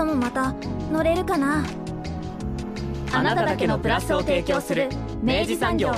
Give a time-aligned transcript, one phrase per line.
[0.00, 0.54] 明日もまた
[0.90, 1.62] 乗れるかな？
[3.12, 4.88] あなただけのプラスを提供する
[5.22, 5.92] 明治産業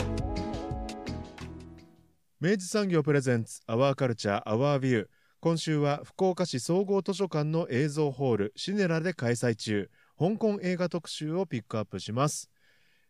[2.41, 5.06] 明治産業プレゼンツアワーカルチャーアワービュー
[5.38, 9.88] 今週は福岡市総合図書館の映像ホールシネラで開催中
[10.19, 12.50] 香港映画特集をピックアップします、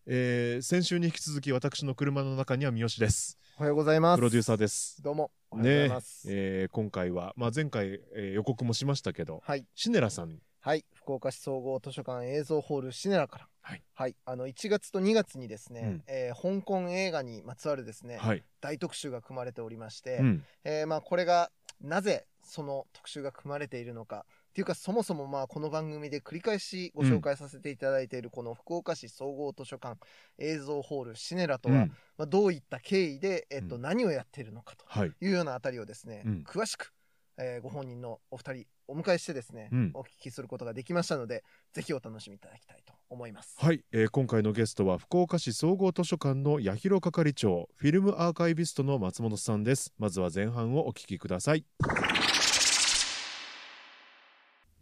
[0.05, 4.19] えー先週に引き続き私の車の中には三好ですおはようございます。
[4.19, 5.31] プロデューサーですどうも。
[5.51, 6.27] おはようございねます。
[6.29, 9.65] えー今回は、まあ、前回、えー予告もしましたけどはい。
[9.75, 10.85] シネラさんはい。
[10.95, 13.49] 福岡市総合図書館映像ホールシネラから。
[13.95, 14.15] はい。
[14.25, 21.51] あの、1月と2月にですね、うんえー香港映画にまつわるですね、はい、大特集が組まれておりまして、うんえーまあ、これが、
[21.81, 29.99] なぜその特集が組まれているのか、っていうか、そもそもまあ、この番組で繰り返しご紹介させていただいている、この福岡市総合図書館
[30.39, 34.85] 映像ホールシネラとは、うんまあ、どういった経緯で、えっと、うん何をやっているのかと。
[34.87, 36.93] はいいうようなあたりをですね、うん詳しく、
[37.39, 39.91] えーご本人のお二人お迎えしてですね、うん。
[39.95, 43.57] お聞きすることができましたのでぜひお楽しみいただきたいと思います。
[43.59, 49.93] はい、えー今回のゲストは福岡市総合図書館の八広係長フィルムアーカイビストの松本さんです。
[49.99, 51.65] まずは前半をお聞きください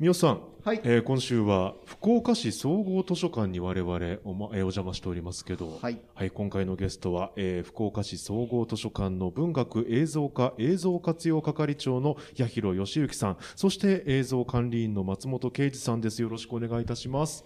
[0.00, 3.92] 三好さん、はいえー今週は福岡市総合図書館に我々
[4.24, 16.22] お,、まえーお邪魔しておりますけど、はい、はい、今回のゲストは、えー福岡市総合図書館の文学映像課映像活用係長の八広義之さん、そして映像管理員の松本啓二さんです。
[16.22, 17.44] よろしくお願いいたします。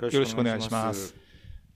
[0.00, 1.16] よろしくお願いします。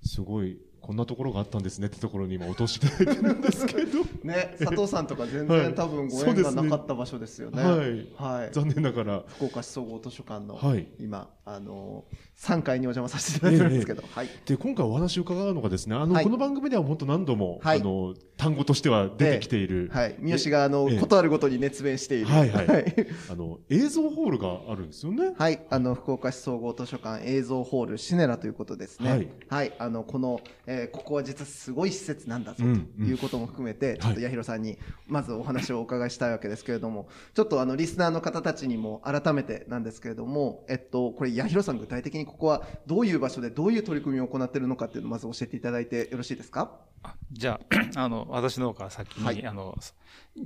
[0.04, 5.60] すごい、こんなところがあったんですねってところに今お通しいただいてるんですけど、ね佐藤さんとか全はい。
[5.60, 7.62] 然多分ご縁がなかった場所ですよね。
[7.62, 8.08] はい。
[8.16, 8.50] はい。
[8.52, 10.86] 残念ながら、福岡市総合図書館の、はい。
[10.98, 12.04] 今あの
[12.36, 14.28] 3階にお邪魔させていただいてるんですけど、はい。
[14.44, 16.24] で、今回お話を伺うのがですね、あの、はい。
[16.24, 17.80] この番組では本当何度も、はい。
[17.80, 20.16] あの、単語としては出てきている、はい。
[20.20, 21.00] 三好があのええ。
[21.00, 22.26] ことあるごとに熱弁している。
[22.26, 22.66] はいはい。
[22.66, 22.94] はい。
[23.30, 25.32] あの、映像ホールがあるんですよね。
[25.36, 29.10] はい、あの、福岡市総合図書館映像ホールシネラということですね。
[29.48, 29.72] ははいい。
[29.78, 30.40] あの、この、
[30.70, 46.70] えーここは実はすごい施設なんだぞうんということも含めて、ちょっとはい八尋さんに、まずお話をお伺いしたいわけですけれども、ちょっとあの、リスナーの方たちにも改めてなんですけれども、えっと、これ八尋さん具体的にここはどういう場所でどういう取り組みを行っているのかっていうのをまず教えていただいてよろしいですか？
[47.02, 47.60] あじゃ
[47.94, 49.46] あ、あの、私の方から先に、はい。
[49.46, 49.78] あの、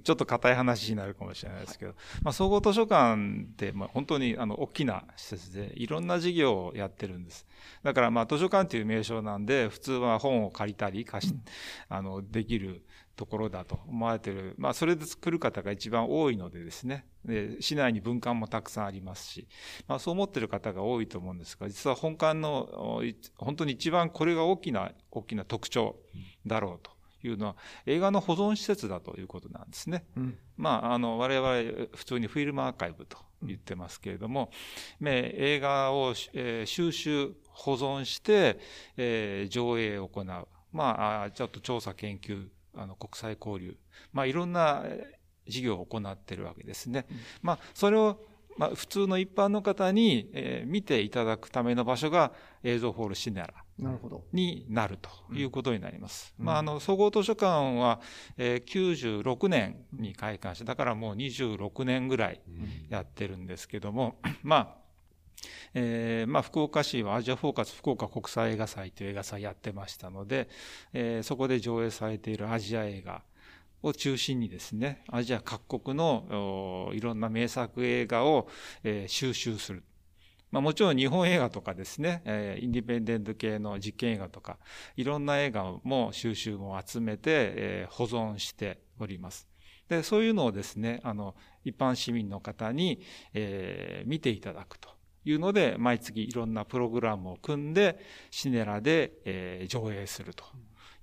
[0.00, 7.46] ちょっと硬い話になるかもしれないですけど、まあ、総合図書館って、まあ、本当に、あの、大きな施設で、いろんな事業をやってるんです。
[7.82, 11.34] だから、まあ、図書館という名称なんで、普通は本を借りたり、貸し、
[11.88, 12.84] あの、できる
[13.16, 14.54] ところだと思われてる。
[14.58, 17.06] まあ、それで作る方が一番多いのでですね。
[17.24, 19.46] で、市内に文館もたくさんありますし、
[19.86, 23.02] まあ、そう思ってる方が多いと思うんですが、実は本館の、
[23.36, 25.96] 本当に一番これが大きな、大きな特徴
[26.46, 26.91] だろうと
[27.28, 27.56] いうのは、
[27.86, 30.04] 映画の保存施設だということなんですね。
[30.16, 34.50] うんまあ、あの、我々、普通にフィルムアーカイブと言ってますけれども、
[35.00, 38.58] ね映画を、えー収集、保存して、
[38.96, 40.24] えー上映を行う。
[40.72, 43.76] まああ、ちょっと調査研究、あの、国際交流。
[44.12, 47.04] まあ、いろんなえー事業を行っているわけですね。
[47.42, 48.20] まあ、それを、
[48.56, 53.52] まあ、普通の一般の方に、えー見ていただくための場所が映像ホールシネラ。
[54.32, 56.34] になるということになります。
[56.38, 58.00] まあ、あの、総合図書館は、
[58.36, 62.40] えー96年に開館して、だからもう26年ぐらい
[62.88, 64.82] やってるんですけども、 まあ、
[65.74, 70.48] えーまあ、福岡市はアジアフォーカス福岡国際映画祭という映画祭やってましたので、
[70.92, 73.22] えーそこで上映されているアジア映画
[73.82, 78.48] を中心にですね、アジア各国のおいろんな名作映画を、
[78.84, 79.82] えー収集する。
[80.52, 84.58] まあもちろん日本映画とかですね、えーインディペンデント系の実験映画とか、
[84.96, 89.48] いろんな映画も収集も集めて、えー保存しております。
[89.88, 91.34] で、そういうのをですね、あの、
[91.64, 93.00] 一般市民の方に、
[93.32, 94.90] えー見ていただくと
[95.24, 97.98] いうので、毎月いろんなプログラムを組んで、
[98.30, 100.44] シネラで、えー上映すると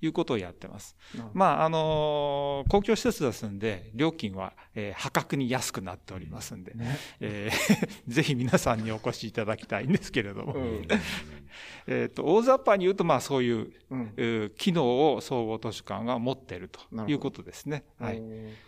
[0.01, 0.95] いうことをやってます。
[1.33, 6.97] まあ、あの公共施設ですんで、料金は、えー破格に安くなっておりますんで、ね。
[7.19, 10.87] えー ぜひ皆さんにお越しいただきたいんですけれども、うん。
[11.87, 14.13] えっと、大雑把に言うと、まあ、そういう、うん。
[14.17, 17.83] えー機能を総合図書館が持っているということですね。
[17.99, 18.21] はい。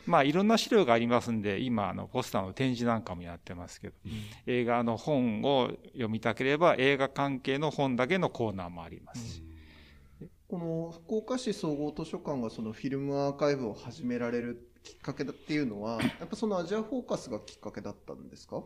[0.06, 3.96] まあ、いろんな資料がありますんで、今、あの、ポスターの展示なんかもやってますけど、
[4.48, 9.51] 映画の本を読みたければ、映画関係の本だけのコーナーもありますし。
[10.52, 18.62] この福岡市総合図書館がそのフィルムアーカイブを始められるきっかけだっていうのは、 やっぱそのアジアフォーカスがきっかけだったんですか？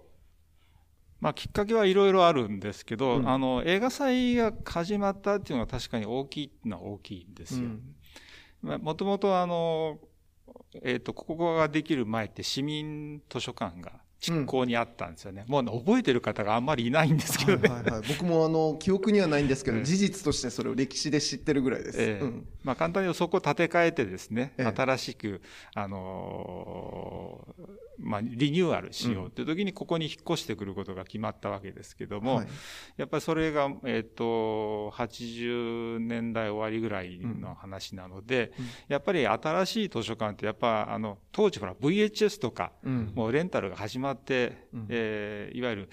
[1.20, 3.30] まあ、きっかけはいろいろあるんですけど、うん。
[3.30, 7.70] あの、映画祭が始まったっていうのは確かに大きいのは大きいんですよ。
[8.64, 10.00] まあもともとあの、
[10.82, 15.46] えっ、と、ここができる前って市民図書館が実行にあったんですよね。
[15.48, 17.70] もう覚えてる方があんまりいないんですけどね。
[17.70, 21.98] はいはいはい、僕もあの記憶にはないんですけど、ええ事実としてそれを歴史で知ってるぐらいです。
[22.02, 22.24] ええ。
[22.24, 22.48] うん。
[22.64, 24.74] まあ簡単にそこを建て替えてですね、ええ。
[24.76, 25.42] 新しく、
[25.74, 32.48] あのーまあ、リニューアルしようという時にここに引っ越してくることが決まったわけですけども、はい。
[32.98, 38.66] やっぱりそれが、えっ、と、80年代終わりぐらいの話なので、うん。
[38.90, 43.12] やっぱり新しい図書館ってやっぱ、あの、当時ほら VHS とか、うん。
[43.16, 44.88] もうレンタルが始まって、うん。
[44.90, 45.90] えーいわゆる、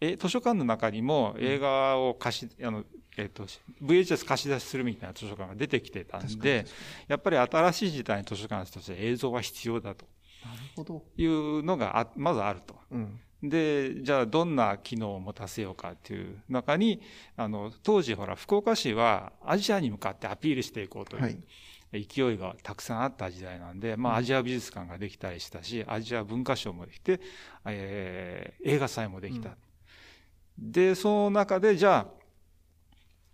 [0.00, 2.84] え図書館の中にも映画を貸し、あの、
[3.16, 3.44] えっ、と、
[3.82, 6.66] VHS 貸し出しするみたいな図書館が出てきてたんで
[7.08, 10.06] やっぱり新しい時代の図書館として映像は必要だと。
[10.44, 11.04] になるほど。
[11.16, 12.76] いうのがあまずあると。
[12.90, 13.20] うん。
[13.42, 17.00] で、じゃあどんな機能を持たせようかっていう中に、
[17.36, 21.38] あの、当時ほら、福岡市はアジアに向かってアピールしていこうという、はい
[21.92, 27.20] 勢いがたくさんあった時代なんで、まあ、アジア美術館ができたりしたし、アジア文化賞もできて、
[27.64, 29.56] えー映画祭もできた。
[30.58, 32.06] で、その中で、じゃあ、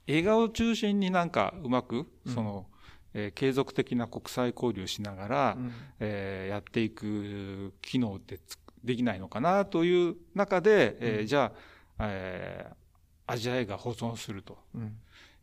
[0.06, 2.66] 映画を中心になんかうまく、その、
[3.14, 5.72] えー継続的な国際交流をしながら、うん。
[6.00, 11.52] えーやっていく機能ってつできないのかなという中で、えーじゃ
[11.98, 12.74] あ、えー
[13.26, 14.96] アジア映画保存するとうん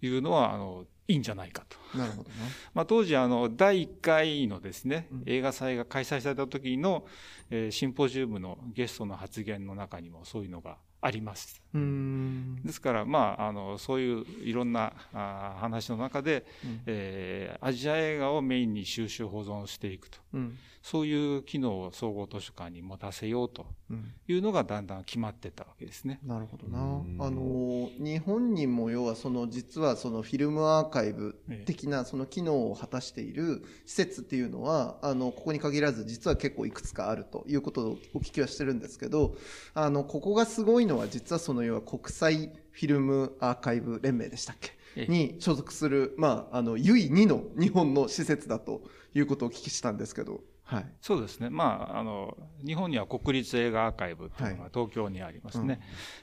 [0.04, 1.78] いうのは、あの、いいんじゃないかと。
[1.98, 2.36] なるほどな。
[2.74, 7.06] まあ、当時、あの、第1回のですねうん、映画祭が開催された時の、
[7.52, 11.62] えーシンポジウムのゲストの発言の中にもそういうのがあります。
[11.74, 20.18] うーんですから、まあ、あの、そういういろんなあー話の中で、うんえーアジア映画をメインに収集保存していくと。
[20.34, 24.14] うんそういう機能を総合図書館に持たせようとうん。
[24.28, 26.20] いうのがだんだん決まってったわけですね。
[26.24, 26.80] なるほどな。
[26.80, 27.18] うん。
[27.20, 39.36] あの日本にも要はその実はそのフィルムアーカイブ的なその機能を果たしている施設っていうのはあのここに限らず実は結構いくつかあるということをお聞きはしてるんですけど
[39.74, 44.72] あのここがすごいのは実はその要は国際フィルムアーカイブ連盟でしたっけ？
[44.96, 45.12] ええ。
[45.12, 48.82] に所属する、まあ、あの唯二の日本の施設だと
[49.14, 50.42] いうことをお聞きしたんですけど、
[50.72, 51.50] はい、そうですね。
[51.50, 54.72] まあ、あの、日本には国立映画アーカイブっていうのがはい。
[54.74, 55.82] 東京にありますね。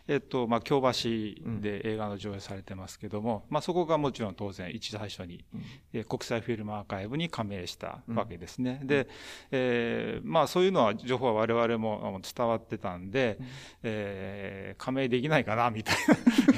[0.09, 0.89] えっと、まあ、京橋
[1.61, 5.63] で映画の上映されてますけども、まあ、そこがもちろん当然一最初に、うん。
[5.93, 8.81] えー国際フィルムアーカイブに加盟したわけですね。
[8.85, 9.09] で、
[9.51, 13.39] えーまあ、そういうのは、情報は我々もあの伝わってたんで、
[13.83, 15.97] えー加盟できないかな、みたい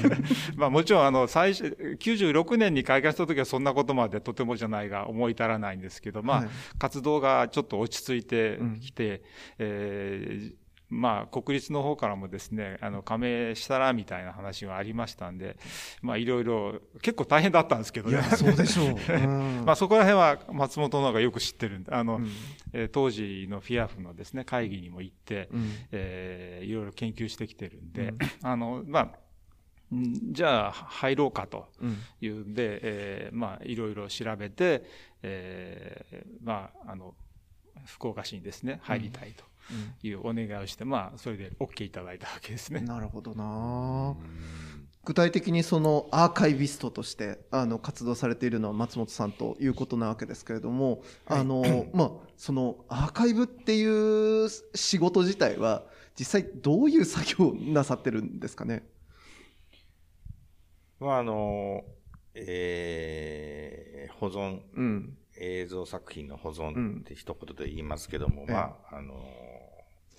[0.09, 0.17] な。
[0.55, 6.49] まあ、もちろん、あの、最初、96年に開会した時はそんなことまでとてもじゃないが思い至らないんですけど、まあ、はい。
[6.77, 9.21] 活動がちょっと落ち着いてきて、
[9.57, 10.61] えー
[10.91, 15.55] まあ、国立の方からもですね、あの、加盟したらみたいな話がありましたんで、
[16.01, 18.15] まあ、いろいろ、結構大変だったんですけどね。
[18.15, 18.23] いや。
[18.35, 18.87] そうでしょう。
[19.09, 19.63] うん。
[19.65, 22.27] まあ、そこら辺は松本の方がよく知ってるんで、あの、うん。
[22.73, 25.71] えー当時のフィアフのですね、会議にも行って、うん。
[25.93, 28.17] えーいろいろ研究してきてるんで、うん。
[28.43, 31.97] あの、まあ、んじゃあ入ろうかとうん。
[32.19, 34.83] いうんで、えーまあ、いろいろ調べて、
[35.23, 37.15] えーまあ、あの、
[37.85, 39.43] 福岡市にですね、入りたいと
[40.07, 42.81] いうお願いをして、まあ、それで OK いただいたわけですね。
[42.81, 44.15] なるほどな。
[45.03, 51.63] 具体的にそのアーカイビストとしてあの活動されているのは松本さんということなわけですけれども、あの
[51.93, 55.85] まあそのアーカイブっていう仕事自体は
[56.15, 58.83] 実際どういう作業をなさってるんですかね？
[60.99, 61.83] まあ、あの、
[62.35, 66.55] えー保存、うん映像作品の保うん。
[66.55, 68.53] 存って一言で言いますけども、ええ。
[68.53, 69.15] まあ、あの、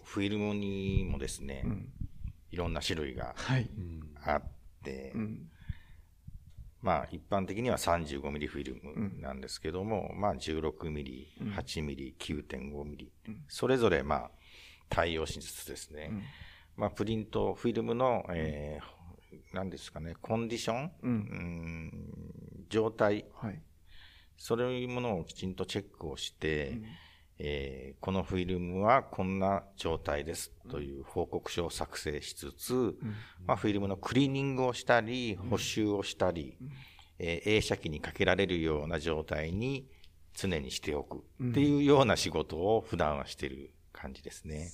[0.04, 1.92] フィルムにもですね、うん。
[2.50, 3.70] いろんな種類がはい。
[4.24, 4.42] あっ
[4.84, 5.48] て、うん。
[6.82, 13.44] まあ、一般的には35ミリフィルムなんですけども、まあ、16ミリ、8ミリ、9.5ミリ、うん。
[13.48, 14.30] それぞれ、まあ、
[14.88, 16.22] 対応しつつですね、うん。
[16.76, 21.10] まあ、プリント、フィルムの、えー、何ですかね、コンディション、うん。
[21.10, 23.62] うん状態はい。
[24.36, 26.80] そういうものをきちんとチェックをして、
[27.38, 32.96] えー、このフィルムはこんな状態ですという報告書を作成しつつ、うん、
[33.46, 36.70] まあ、フィルムのクリーニングをしたり、補修をしたり、うん、
[37.18, 39.88] えー、映写機にかけられるような状態に
[40.34, 44.70] 常にしておくっていうような仕事を普段はしてる感じですね。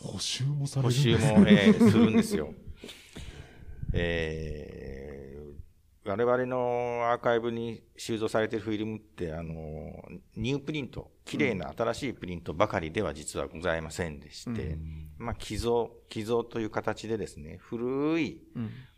[0.00, 2.52] 補修もされるんです補修も、えー、するんですよ。
[3.96, 5.13] えー、
[6.06, 9.54] 我々のアーカイブに収蔵されているフィルムって、あの、
[10.36, 18.38] ニュープリント、綺麗な新しいプリントばかりでは実はございませんでして、うん、まあ、寄贈、寄贈という形でですね、古い、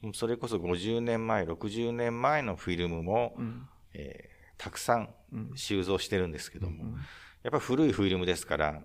[0.03, 5.09] うん、それこそ50年前、60年前のフィルムも、うん、えー、たくさん
[5.55, 6.97] 収蔵してるんですけども、
[7.45, 8.83] やっぱり古いフィルムですから、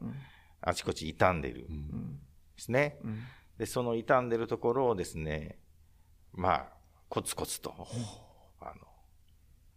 [0.61, 1.67] あちこち傷んでるで
[2.57, 2.99] すね。
[3.57, 5.57] で、その傷んでるところをですね、
[6.33, 6.80] まあ、
[7.11, 7.75] コツコツと、
[8.61, 8.75] あの、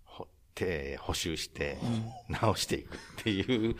[0.04, 1.76] ほ手補修して
[2.28, 3.74] 直していくっていう、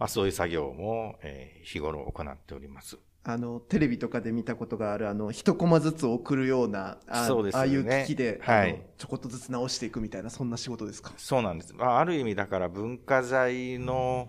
[0.00, 2.98] まあそういう作業も、えー、日頃行っております。
[3.22, 11.12] あの、テレビとかで見たことがある、あの、一コマずつ送るような、あそうです、ね、ああいう機器で、はい、ちょこっとずつ直していくみたいな、そんな仕事ですか？
[11.16, 11.72] そうなんです。
[11.72, 14.28] まあ、ある意味だから文化財の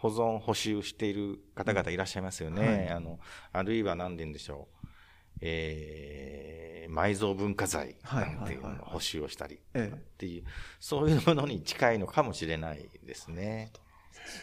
[0.00, 2.66] 保存、補修している方々いらっしゃいますよね。
[2.66, 3.18] はい、あの、
[3.52, 4.86] あるいは何て言うんでしょう。
[5.40, 10.44] えー、埋蔵文化財なんていうのを補修をしたりっていう、
[10.80, 13.72] そういうものに近いのかもしれないですね。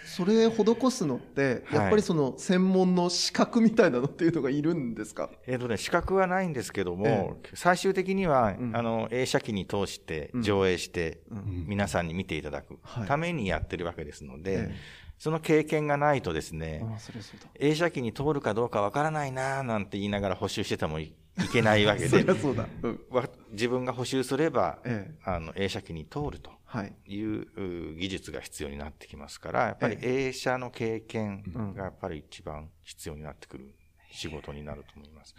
[0.06, 12.80] それ施すのって、やっぱりその専門の資格みたいなのっていうのがいるんですか、えっ、ー、とね、資格はないんですけども、え最終的には、うん、あの、映写機に通して上映して、うん、皆さんに見ていただく。
[13.08, 14.76] ためにやってるわけですので、え
[15.18, 16.84] その経験がないとですね、
[17.60, 21.14] 映写機に通るかどうかわからないななんて言いながら補修しててもい
[21.52, 22.24] けないわけで、
[23.52, 26.52] 自分が補修すれば、ええ、あの映写機に通ると
[27.08, 27.22] い。
[27.24, 31.44] う技術が必要になってきますから、やっぱり映写の経験
[31.76, 33.74] がやっぱり一番必要になってくる
[34.12, 35.36] 仕事になると思います。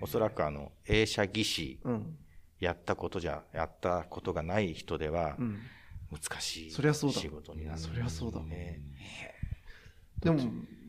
[0.00, 1.80] おそらくあの映写技師、
[2.60, 5.36] やったことじゃ、やったことがない人では、
[6.10, 8.40] 難しい仕事になる、そりゃそうだ。
[8.42, 8.80] ね、
[10.20, 10.38] でも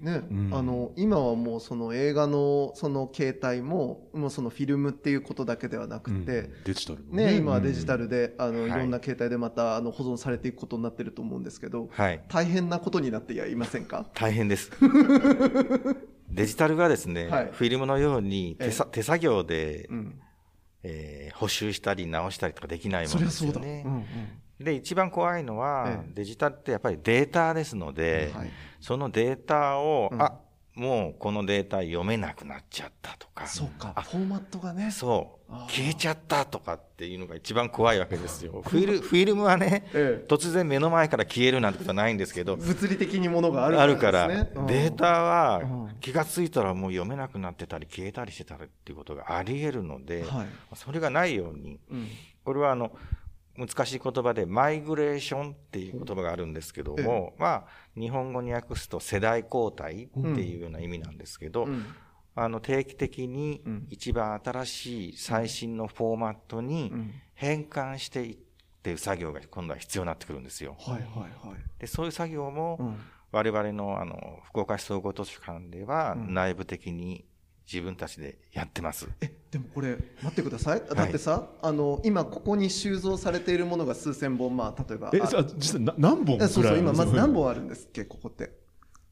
[0.01, 8.69] ね、うん、あの今はもうその映画のその形態ももうそのフィルムっていうことだけではなくて、うん、デジタルね、ね、今はデジタルで、あのい。
[8.69, 14.05] ろんな形態でまたあの保存されていくことになってると思うんですけど、はい、大変なことになっていませんか？
[14.13, 14.71] 大変です。
[16.31, 20.19] デジタルがですね、はい、フィルムのように手さ手作業で、うん、
[20.83, 23.83] えー、補修したり直したりとかできないものですよね。
[23.85, 24.05] うんうん
[24.59, 28.49] で、一番怖いのは、デジタルってやっぱりデータですので、はい、
[28.81, 30.33] そのデータを、うん、あ、
[30.75, 33.47] もうこのデータ読めなくなっちゃったとか。
[33.47, 34.91] そうか、フォーマットがね。
[34.91, 35.39] そう。
[35.67, 38.61] 消えちゃったとかっていうのが一番怖いわけですよ。
[38.65, 42.55] フィルフィルムはね、ええ、突然目の前から消えるなんてことはないんですけど。
[42.55, 52.07] 物理的にものがあるから、ね、あるから、データは気がついたらもう読めなくなってたり消えたりしてたりっていうことがあり得るので、はい、それがないように、うん、
[52.45, 52.91] これはあの、
[53.59, 57.65] 難しい言葉でマイグレーションっていう言葉があるんですけども、まあ、
[57.99, 61.67] 日本語に訳すと世代交代っていうような意味なんですけど、
[62.35, 66.93] あの定期的に一番新しい最新のフォーマットに
[67.33, 68.37] 変換していっ
[68.81, 70.77] ていう作業が今度は必要になってくるんですよ。
[70.79, 72.95] はいはいはい、でそういう作業も
[73.31, 77.25] 我々のあの福岡市総合図書館では内部的に
[77.71, 79.07] 自分たちでやってます。
[79.21, 80.81] え、でもこれ、待ってください。
[80.81, 85.11] だってさ、はい、あの、今ここに収蔵されているものが数千本、まあ、例えば。
[85.13, 88.58] え、じゃ実際何本そうそう、今まず何本あるんですっけ、ここって。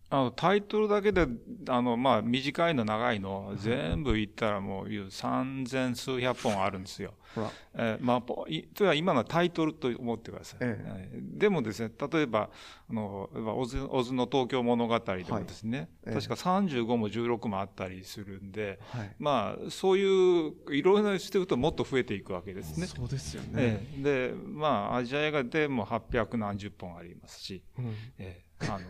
[0.10, 1.28] あの、タイトルだけで、
[1.68, 7.14] あの、まあ、短いの長いの、全部言ったらもう、三千数百本あるんですよ。
[7.36, 7.52] ほら。
[7.74, 10.60] えー、まあ、い、とは今のタイトルと思ってください。
[10.62, 12.50] ええ、でもですね、例えば、
[12.90, 22.88] あの、オズ、オズの東京物語でもですね、はい、確か35も16もあったりするんで、はい、まあ、そういう、いろいろしていくともっと増えていくわけですね。
[22.88, 23.50] そうですよね。
[23.58, 28.88] ええ、で、まあ、アジア映画でも800何十本ありますし、うん、ええ、あの、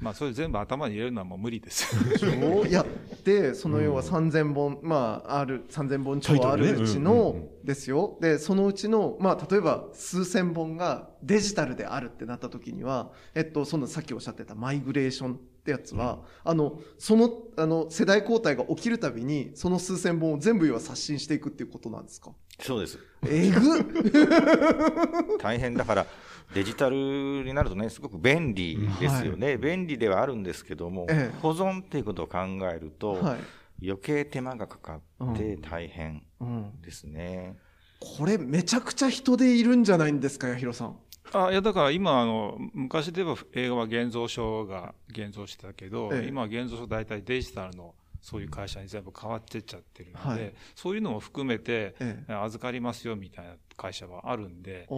[0.00, 1.94] まあそれ全部頭に入れるのはもう無理です。
[2.24, 2.64] よ。
[2.66, 2.84] いや
[3.24, 8.16] でその要は3000本、まあある3000本超あるうちの、ですよ。
[8.20, 22.30] でそのうちのまあ例えば数千本がデジタルであるってなった時にはえっとそのさっきおっしゃってたマイグレーションってやつは、あのそのあの世代交代が起きるたびにその数千本を全部要は刷新していくっていうことなんですか？
[22.60, 22.98] そうです。
[23.26, 23.60] えぐ
[25.38, 26.06] 大変だから
[26.54, 29.48] デジタルになるとね、すごく便利ですよね。
[29.48, 32.38] はい、便利ではあるんですけども、ええ、保存っていうことを考
[32.72, 36.22] えると、はい、余計手間がかかって大変
[36.82, 37.56] ですね。
[38.00, 40.96] これめちゃくちゃ人でいるんじゃないんですか、八尋さん。
[41.32, 46.28] あいやだから今あの昔で言えば映画は現像書が現像してたけど、ええ。
[46.28, 54.88] 今は現像書大体デジタルのそういう会社に全部変わってっちゃってるので、はいそういうのも含めて、ええ預かりますよみたいな会社はあるんで、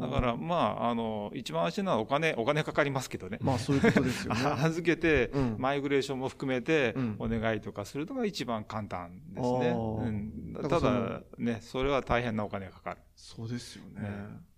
[0.00, 3.38] だからまああの一番安心なのはお金お金かかりますけどね。
[3.40, 4.40] まあそういうことですよね。
[4.62, 9.68] 預けて、うんマイグレーションも含めてうんお願いとかするのが一番簡単ですね。
[9.68, 13.00] うん、ただね、それは大変なお金がかかる。
[13.14, 14.02] そうですよね。
[14.02, 14.55] ね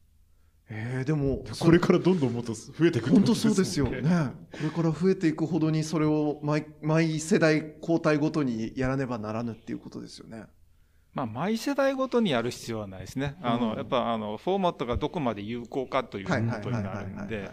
[0.70, 4.02] えー、でも、これからどんどんもっと増えてくる本当そうですよね。
[4.52, 10.44] これから増えていくほどにそれを毎毎世代交代ごとにやらねばならぬっていうことですよね。
[11.14, 13.36] まあ、毎世代ごとにやる必要はないですね。
[13.42, 17.50] あの、うんやっぱ、あの、フォーマットがどこまで有効かというこはいとになるんで、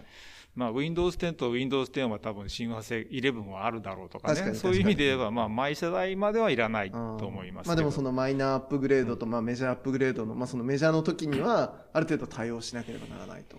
[0.55, 4.35] まあ、Windows 10と Windows 10は多分親和性11はあるだろうとかね。
[4.35, 7.67] 確かにそういう意味で言えば、まあ、毎世代まではいらないと思います。
[7.67, 13.57] まあでもそのマイナーアップグレードとまあメジャーアップグレードの、まあそのメジャーの時にはある程度対応しなければならないと。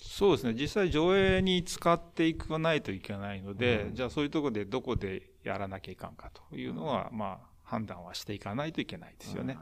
[0.00, 0.54] そうですね。
[0.58, 9.58] 実際上映に使っていかないといけないので、じゃあそういうところでどこでやらなきゃいかんかというのは、まあ、判断はしていかないといけないですよね。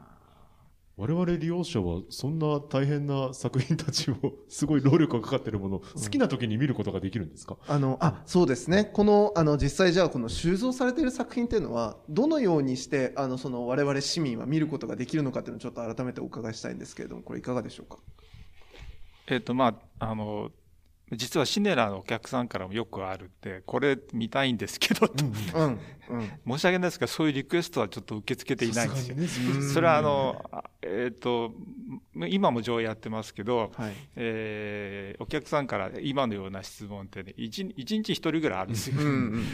[0.99, 4.15] 我々利用者はそんな大変な作品たちを
[4.49, 8.85] すごい労力がかかってるものを好きな時に見ることができるんですか、あの、あ、そうですね。
[8.85, 17.99] この、あの、実際じゃあこの収蔵されている作品っていうのは、どのようにして、あの、その我々市民は見ることができるのかっていうのをちょっと改めてお伺いしたいんですけれども、これいかがでしょうか？
[19.27, 20.49] えっ、と、まあ、あの、
[21.13, 26.57] 実はシネラのお客さんからもよくあるって、これ見たいんですけど、とうん、うん。
[26.57, 29.15] 申し訳ないですが、そういうリクエストはちょっと受け付けていないんですよ。
[29.15, 31.53] さすがにねそれはあの、あえっ、と、
[32.27, 33.93] 今も上映やってますけど、はい。
[34.17, 38.99] えーお客さんから今のような質問ってね、一日一日一人ぐらいあるんですよ。
[38.99, 39.09] うん、う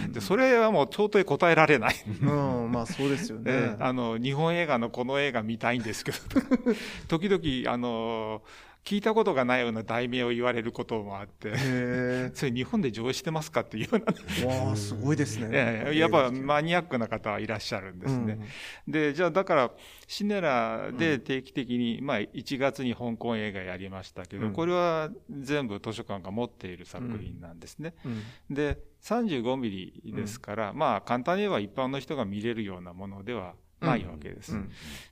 [0.10, 1.96] んでそれはもう到底答えられない。
[2.22, 2.64] うん。
[2.66, 3.44] うん、まあそうですよね。
[3.52, 6.18] えーあの、日本映画のこの映画見たいんですけど、
[7.08, 8.42] 時々、あの、
[8.84, 14.06] 聞いたことがないような題名を言われることもあって、へ それ日本で上映してますかっていうような、
[14.42, 14.46] え。
[14.66, 15.48] わあ、すごいですね。
[15.54, 18.40] ええやっぱマニアックな方はいらっしゃるんですね。
[18.86, 19.72] で、じゃあだから、
[20.08, 27.96] シネラで定期的に、まあ1月に香港映画やりましたけど、うんこれは全部図書館が持っている作品なんですね。
[28.06, 28.12] うん。
[28.12, 34.56] うんで、35ミリですから、まあ簡単に言えば一般の人が見れるようなものではないわけです。
[34.56, 34.70] うん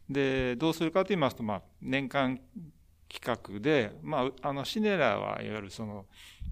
[0.09, 2.39] で、どうするかと言いますと、まあ年間
[3.11, 6.05] 企画で、まあ、あの、シネラはいわゆるその、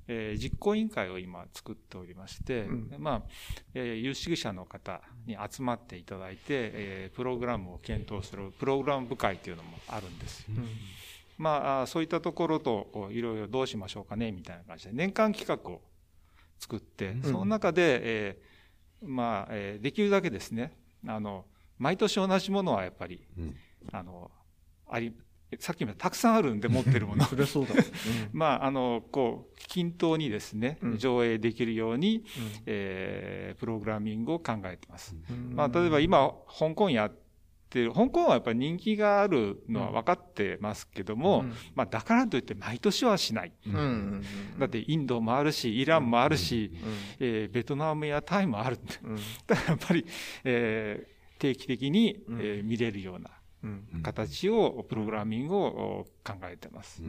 [0.08, 2.96] えー実行委員会を今作っておりまして、うん。
[2.98, 3.22] まあ、
[3.74, 10.46] えー有識者の方に集まっていただいて、えープログラムを検討するプログラム部会というのもあるんですよ。
[11.38, 15.82] まあそういったところといろいろどうしましょうかね、みたいな感じで、年間企画を
[16.60, 20.74] 作って、その中で、えーまあ、えーできるだけですね、
[21.08, 21.46] あの、
[21.78, 23.22] 毎年同じものはやっぱり、
[23.94, 24.30] あの、
[24.90, 25.14] あり、
[25.58, 27.26] さっきもたくさんあるんで持ってるもの。
[27.48, 27.74] そうだ。
[28.34, 30.98] まあ、あの、こう、均等にですね、うん。
[30.98, 32.24] 上映できるように、
[32.66, 35.16] えープログラミングを考えてます。
[35.30, 35.56] うん。
[35.56, 37.12] まあ、例えば今、香港やっ
[37.70, 41.54] てる、香港はやっぱり人気があるのは分かってますけども、うん。
[41.76, 43.52] まあ、だからといって毎年はしない。
[43.66, 43.76] うん。
[43.76, 44.24] うん
[44.60, 46.90] だってインドもあるし、イランもあるし、うん。
[47.20, 48.78] えーベトナムやタイもある。
[49.04, 49.16] うん。
[49.48, 50.06] だからやっぱり、
[50.44, 52.40] えー定期的に、うん。
[52.42, 53.30] えー見れるような。
[53.30, 53.39] うん
[54.04, 57.02] 形を、プログラミングを考えてます。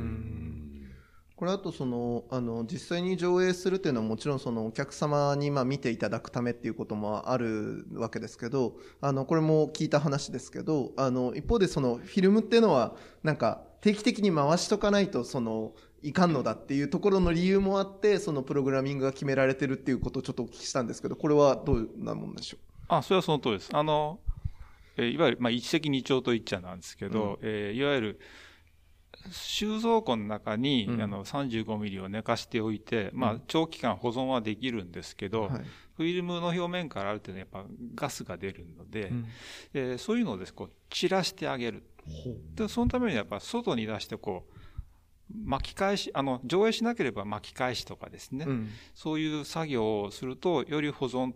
[1.36, 22.58] これあとそのあの実際に上映するっていうのはもちろんそのお客様にまあ見ていただくためっていうこともあるわけですけどあのこれも聞いた話ですけどあの一方でそのフィルムっていうのはなんか定期的に回しとかないとそのいかんのだっていうところの理由もあってそのプログラミングが決められてるっていうことをちょっとお聞きしたんですけどこれはどうなもんでしょ
[22.90, 23.70] あ、それはその通りです。
[23.72, 24.18] あの、
[24.96, 28.20] えーいわゆる、まあ、一石二鳥と言っちゃなんですけど、えーいわゆる、
[29.30, 31.02] 収蔵庫の中に、うん。
[31.02, 35.64] あの35ミリを寝かしておいて、まあ、長期間保存はできるんですけど、う、はい。
[35.96, 39.26] フィルムの表面からある程度やっぱガスが出るので、うん。
[39.74, 41.82] えーそういうのをですこう散らしてあげる。
[42.54, 44.54] で、そのためにやっぱ外に出してこう、
[45.44, 48.68] 巻き返し、あの、上映しなければ巻き返しとかですね、うん。
[48.94, 51.34] そういう作業をすると、より保存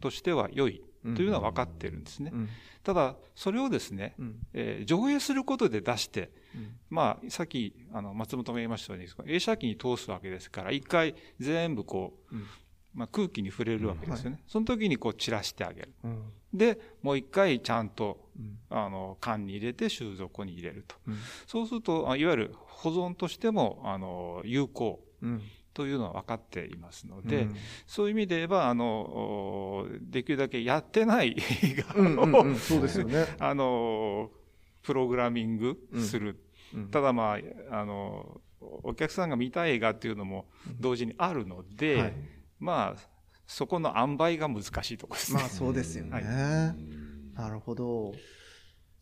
[0.00, 2.30] としては良いというのは分かってるんですね。
[2.32, 2.48] うん。
[2.82, 4.46] ただ、それをですね、うん。
[4.52, 6.76] えー上映することで出して、うん。
[6.90, 12.46] まあ、さっき、あの、松本が言いましたように、映写機に通すわけですから、一回全部こう、うん。
[12.92, 14.42] まあ、空気に触れるわけですよね。
[14.46, 15.92] その時にこう散らしてあげる。
[16.04, 16.32] うん。
[16.52, 18.58] で、もう一回ちゃんと、うん。
[18.68, 20.96] あの、缶に入れて収蔵庫に入れると。
[21.06, 21.18] うん。
[21.46, 25.00] そうすると、あいわゆる保存としても、あの、有効。
[25.22, 25.42] うん
[25.80, 34.30] というのは分かっていますので、うんそういう意味で言えば、あの、おできるだけやってない映画うんうんを、うんそうですよね あの、
[34.82, 36.38] プログラミングする。
[36.74, 37.38] うんただま
[37.70, 40.46] あ、あの、お客さんが見たい映画っていうのも
[40.78, 42.14] 同時にあるので、はい
[42.58, 43.00] まあ、
[43.46, 45.40] そこの塩梅が難しいところですね。
[45.40, 46.10] まあそうですよね。
[46.12, 46.24] はい
[47.34, 48.12] なるほど。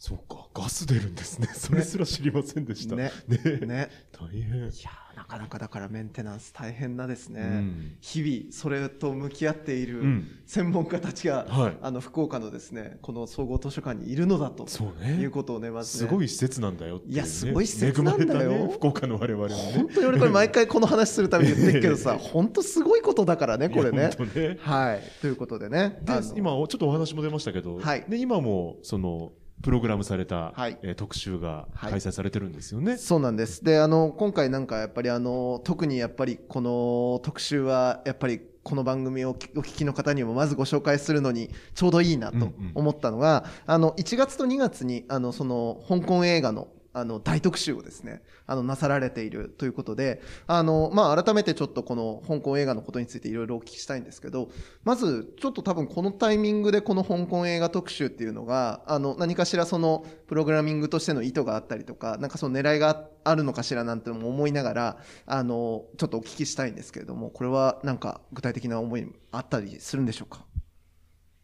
[0.01, 1.49] そうか、ガス出るんですね。
[1.53, 2.95] それすら知りませんでした。
[2.95, 3.11] ね。
[3.27, 3.39] ね。
[3.67, 3.91] ね。
[4.13, 4.45] 大変。
[4.61, 7.41] いやーなかなかだからメンテナンス大変なですね。
[7.43, 7.97] うん。
[8.01, 10.29] 日々それと向き合っているうん。
[10.47, 11.77] 専門家たちが、はい。
[11.83, 15.15] あの福岡のですねこの総合図書館にいるのだとそうね。
[15.15, 16.09] いうことをねまずね。
[16.09, 17.15] すごい施設なんだよってうね。
[17.15, 18.69] いやすごい施設なんだよ。
[18.69, 19.73] 福岡の我々もね。
[19.75, 24.11] 本当に俺これ毎回この話するために言ってるけどさ 本当すごいことだからねこれね。
[24.17, 24.59] 本当ね。
[24.61, 25.03] はい。
[25.21, 25.99] ということでね。
[26.05, 28.05] で今ちょっとお話も出ましたけど、はい。
[28.09, 29.33] で今もその
[29.63, 32.97] プログラムされた、はいえー特集がはい開催されてるんですよね。
[32.97, 33.65] そうなんです。
[33.65, 54.51] で、あの、今回なんかやっぱりあの、特にやっぱりこの特集は、やっぱりこの番組をお聞きの方にもまずご紹介するのにちょうどいいなとうんうん思ったのが、あの、1月と2月に、あの、その、香港映画の、あの、大特集をですね、あの、なさられているということで、あの、まあ、改めてちょっとこの香港映画のことについていろいろお聞きしたいんですけど、
[54.85, 70.45] まず、ちょっと多分このタイミングでこの香港映画特集っていうのが、あの、何かしらその、プログラミングとしての意図があったりとか、なんかその狙いがあるのかしらなんても思いながら、あの、ちょっとお聞きしたいんですけれども、これはなんか具体的な思いあったりするんでしょうか？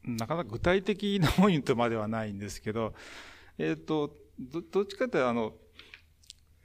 [0.05, 2.93] なかなか具体的なポイントまではないんですけど、
[3.57, 5.55] えっ、と、どどっちかというと、あの、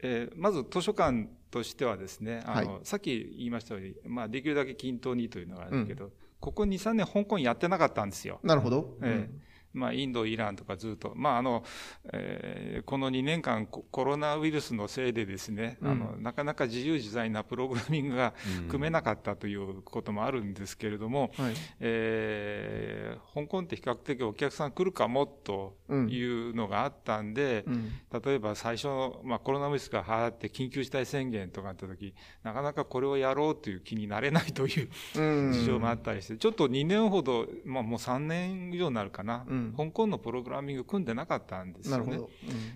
[0.01, 8.39] えーまず図書館としてはですね、あの、はさっき言いましたように、まあ、できるだけ均等にというのがあるけど、ここ2、3年香港やってなかったんですよ。
[8.43, 8.97] なるほど。
[9.01, 11.63] ええまあ、インド、イランとかずっと、まああの
[12.11, 18.33] えーこの2年間コ、コロナウイルスのせいでですね、あのなかなか自由自在なプログラミングが
[18.67, 21.53] 組めなかったということもあるんですけれども、はい。
[21.79, 25.77] えー香港って比較的お客さん来るかもと
[26.09, 27.91] いうのがあったんで、うん。
[28.23, 35.53] 例えば最初の、まあ、コロナウイルスが流行って緊急事態宣言とかあった時なかなかこれをやろうという気になれないといううん。
[35.53, 42.19] 事情もあったりして、ちょっと2年ほど、まあ、もう3年以上になるかな、うん香港のプログラミング組んでなかったんですよね。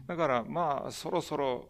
[0.07, 1.69] だから、まあ、そろそろ。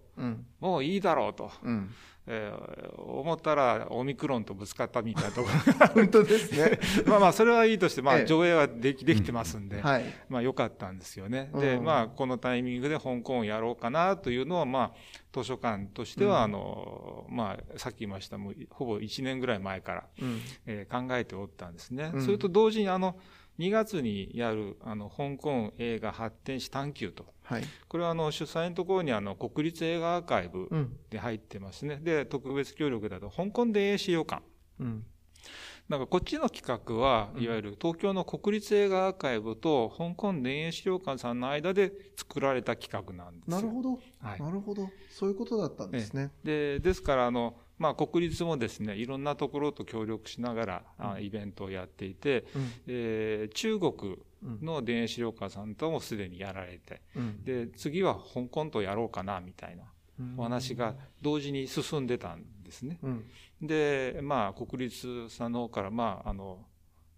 [0.59, 1.89] もういいだろうと、うん。
[2.25, 6.79] えー思ったらオミクロンとぶつかったみたいなところが 本当ですね。
[7.05, 10.05] まあまあ、それはいいとして、まあ、ええ上映はできできてますんで、はい。
[10.29, 11.49] まあ良かったんですよね。
[11.55, 14.93] で、うんまあこのタイミングで香港をやろうかなというのは、まあ
[15.33, 20.39] 図書館としては、あの、まあさっき言いました、もうほぼ1年ぐらい前から、うん。
[20.65, 22.11] えー考えておったんですね。
[22.13, 23.17] うんそれと同時にあの、
[23.59, 27.25] 2月にやる、あの、香港映画発展史探求と。
[27.43, 27.63] はい。
[27.87, 30.97] これはあの、主催のところにあの、国立映画アーカイブうん。
[31.09, 31.97] で入ってますね。
[32.01, 34.41] で、特別協力だと、香港電影資料館。
[34.79, 35.05] うん。
[35.89, 43.57] なんかこっちの企画は、いわゆる東京の国立映画アーカイブと香港電影資料館さんの間で作られた企画なんですよ。
[43.57, 43.89] なるほど。
[44.19, 44.89] はいなるほど。
[45.09, 46.31] そういうことだったんですね。
[46.43, 52.71] でですからあの、まあ、国立もですねいろんなところと協力しながら、あイベントをやっていて、うん。
[52.87, 54.17] えー中国
[54.61, 57.43] の電影資料館さんともすでにやられてうん。
[57.43, 59.83] で次は香港とやろうかなみたいな
[60.37, 62.99] お話が同時に進んでたんですね。
[63.03, 63.25] うん。
[63.61, 66.65] で、まあ、国立さんの方から、まあ、あの、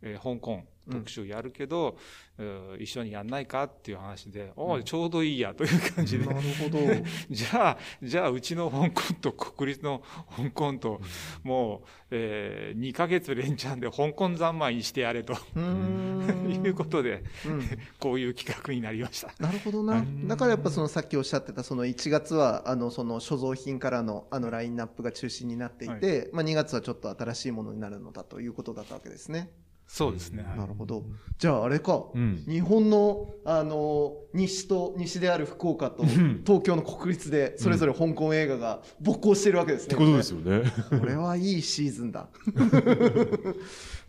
[0.01, 1.97] えー香港特集やるけど、
[2.37, 6.79] えー一緒にやんないかっていう話で、おおちょうどいいやという感じで、なるほど。
[7.31, 10.03] じゃあ、じゃあ、うちの香港と国立の
[10.35, 11.01] 香港と、
[11.43, 17.65] もう、えー、2ヶ月連チャンで香港三昧にしてやれと いうことで、うん
[17.99, 19.33] こういう企画になりました。
[19.39, 20.05] なるほどな。
[20.25, 29.49] だからやっぱそのさっきおっしゃってたその1月はあのその所蔵品からのあのラインナップが中心になっていて、まあ2月はちょっと新しいものになるのだということだったわけですね。
[29.87, 30.43] そうですね。
[30.43, 31.03] はいなるほど。
[31.37, 32.05] じゃああれか。
[32.13, 39.85] うん日本のあの西と西である福岡と東京の国立でそれぞれ香港映画が勃興しているわけですね。
[39.87, 40.63] ってことですよね。
[40.99, 42.27] これはいいシーズンだ。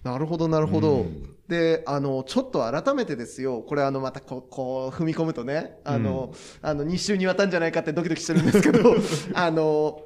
[0.02, 1.06] なるほど、なるほど。
[1.48, 8.94] で、あの、ちょっと改めてですよ、これあの、またこう、こう、踏み込むとね、あの、あの、2週にわたんじゃないかってドキドキしてるんですけど、
[9.34, 10.00] あの、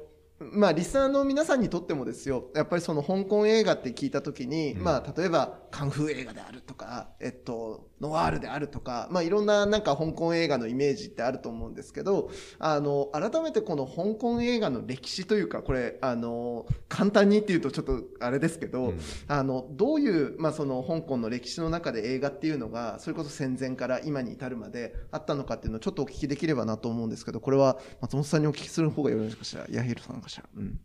[0.51, 18.93] まあ、リスナーの皆さんにとってもですよ、やっぱりその香港映画って聞いたときに、まあ、例えば、カンフー映画であるとか、えっと、ノワールであるとか、まあ、いろんななんか香港映画のイメージってあると思うんですけど、あの、改めてこの香港映画の歴史というか、これ、あの、簡単にっていうとちょっとあれですけど、
[19.27, 30.45] あの、どういう、まあ、その香港の歴史の中で映画っていうのが、それこそ戦前から今に至るまであったのかっていうのをちょっとお聞きできればなと思うんですけど、これは松本さんにお聞きする方がよろしいかしら、ヤヒロさんかしら。
[30.55, 30.79] うん。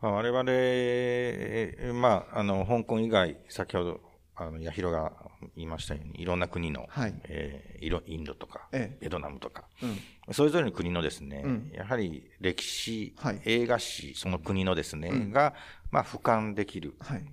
[0.00, 4.00] まあ我々、えーまあ、あの、香港以外、先ほど、
[4.42, 5.12] あの、八尋が
[5.56, 7.14] 言いましたように、いろんな国の、はい。
[7.24, 8.98] えーいろインドとか、ええ。
[9.00, 10.34] ベトナムとか、うん。
[10.34, 11.70] それぞれの国のですね、うん。
[11.74, 13.40] やはり歴史、はい。
[13.44, 15.30] 映画史、その国のですね、うん。
[15.32, 15.54] が、
[15.90, 17.24] まあ、俯瞰できる、はい。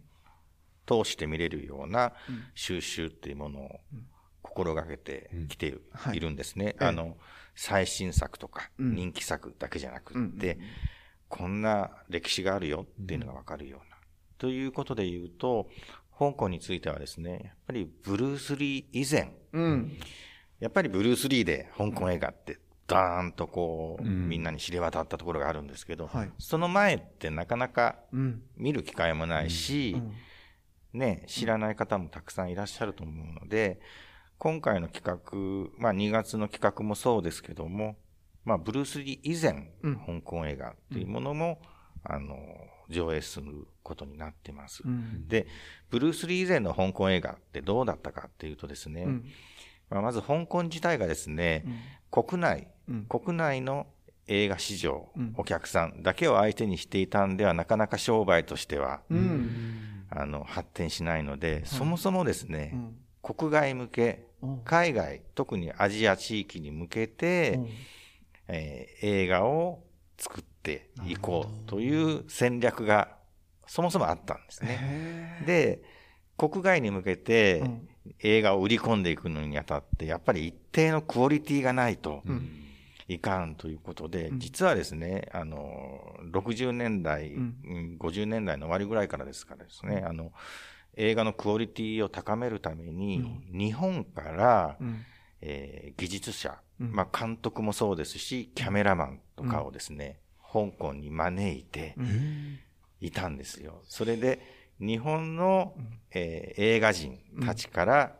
[0.88, 2.44] 通して見れるようなうん。
[2.56, 3.80] 収集っていうものを
[4.42, 6.18] 心がけてきてはい。
[6.18, 6.70] いるんですね。
[6.70, 6.86] ええ。
[6.86, 7.16] あの、
[7.56, 8.96] 最新作とかうん。
[8.96, 10.58] 人気作だけじゃなくうんって、
[11.28, 13.98] こんな歴史があるよっていうのがわかるような。
[14.40, 15.70] ということで言うと、
[16.20, 19.98] 香港についてはですね、やっぱりブルース・リー以前、うん。
[20.60, 24.28] やっぱりブルース・リーで香港映画ってダーンとこう、うん。
[24.28, 26.32] みんなに知れ渡ったところがあるんですけど、はい。
[26.38, 28.42] その前ってなかなかうん。
[28.58, 29.96] 見る機会もないし、
[30.94, 31.00] うん。
[31.00, 33.80] ね、知らない方もたくさんいらっしゃると思うので、
[34.40, 37.96] 今回の企画、まあ2月の企画もそうですけども、
[38.44, 39.96] まあブルース・リー以前、うん。
[39.96, 41.62] 香港映画っていうものも、
[42.04, 42.36] あの、
[42.90, 44.82] 上映することになってます。
[44.86, 45.28] うん。
[45.28, 45.48] で、
[45.90, 49.26] ブルース・リー以前の香港映画ってどうだったかっていうとですね、うん。
[49.90, 51.66] まあ、まず香港自体がですね、
[52.12, 53.06] 国内、うん。
[53.06, 53.88] 国内の
[54.28, 55.34] 映画市場、うん。
[55.38, 60.06] お客さんだけを相手にしていたんではなかなか商売としては、うん。
[60.10, 62.98] あの、発展しないので、そもそもですね、うん。
[63.22, 64.62] 国外向け、うん。
[64.64, 67.70] 海外、特にアジア地域に向けて、うん。
[68.48, 69.84] えー映画を
[70.18, 73.10] 作っていこうという戦略が
[73.68, 74.78] そもそもあったんですね。
[75.42, 75.82] へで、
[76.38, 77.90] 国外に向けてうん。
[78.22, 82.50] 映画を売り込んでいくのにあたって、やっぱり一定のクオリティがないとうん。
[83.08, 84.40] いかんということで、うん。
[84.40, 87.56] 実はですね、あの、60年代、うん。
[87.64, 90.32] うん50年代の終わりぐらいからですからですね、あの、
[90.96, 95.06] 映画のクオリティを高めるために、日本から、うん。
[95.42, 96.92] えー技術者、うん。
[96.94, 100.20] まあ監督もそうですし、キャメラマンとかをですね、
[100.52, 102.60] 香港に招いてうん。
[103.02, 103.82] いたんですよ。
[103.86, 104.40] それで、
[104.80, 105.74] 日本の、
[106.12, 108.16] えー映画人たちから、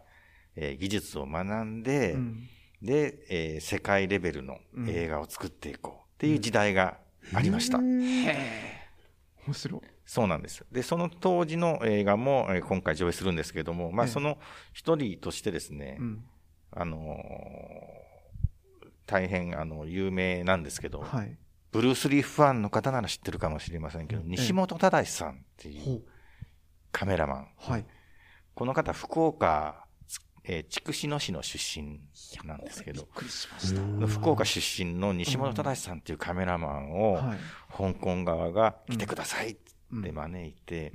[0.56, 2.48] えー技術を学んで、うん。
[2.82, 6.98] で、えー世界レベルの映画を作っていこうっていう時代が
[7.34, 7.78] ありました。
[7.80, 9.82] 面白い。
[10.06, 10.66] そうなんです。
[10.72, 14.38] で、その当時の映画も、えー今回上映するんですけども、まあええその
[14.74, 16.24] 一人としてですね、うん。
[16.72, 21.36] あのー大変あの有名なんですけど、はい
[21.72, 26.04] ブルース・リーファンの方なら知ってるかもしれませんけど、西本忠さんっていう
[26.92, 27.48] カメラマン。
[27.58, 27.86] はい。
[28.56, 32.02] この方、福岡、つえー筑紫野市の出身
[32.46, 33.08] なんですけど、
[34.08, 37.38] 福岡出身の西本忠さんっていうカメラマンを、はい。
[37.72, 39.56] 香港側が来てくださいっ
[40.04, 40.92] て招いて、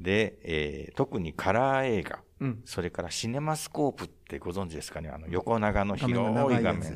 [0.00, 2.62] で、えー特にカラー映画、うん。
[2.64, 5.08] それからシネマスコープってご存知ですかね？
[5.08, 6.20] あの横長の広
[6.54, 6.94] い画面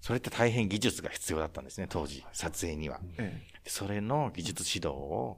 [0.00, 3.00] それって大変技術が必要だったんですね、当時、撮影には。
[3.18, 5.36] えそれの技術指導を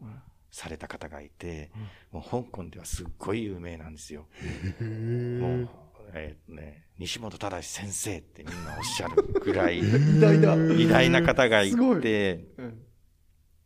[0.51, 1.71] された方がいて、
[2.13, 4.23] もう香港ではすっごい有名なんですよ。
[4.23, 5.69] もう、
[6.15, 10.55] えーとね、西本忠先生ってみんなおっしゃるぐらい、え 偉大だ。
[10.55, 11.77] 偉大な方がいて、
[12.57, 12.87] うん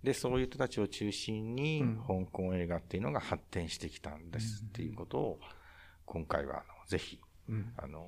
[0.07, 5.41] で、そういう人たちを中心にうん、香港映画っていうのが発展してきたんですっていうことを、
[6.05, 7.73] 今回は、ぜひ、うん。
[7.77, 8.07] あの、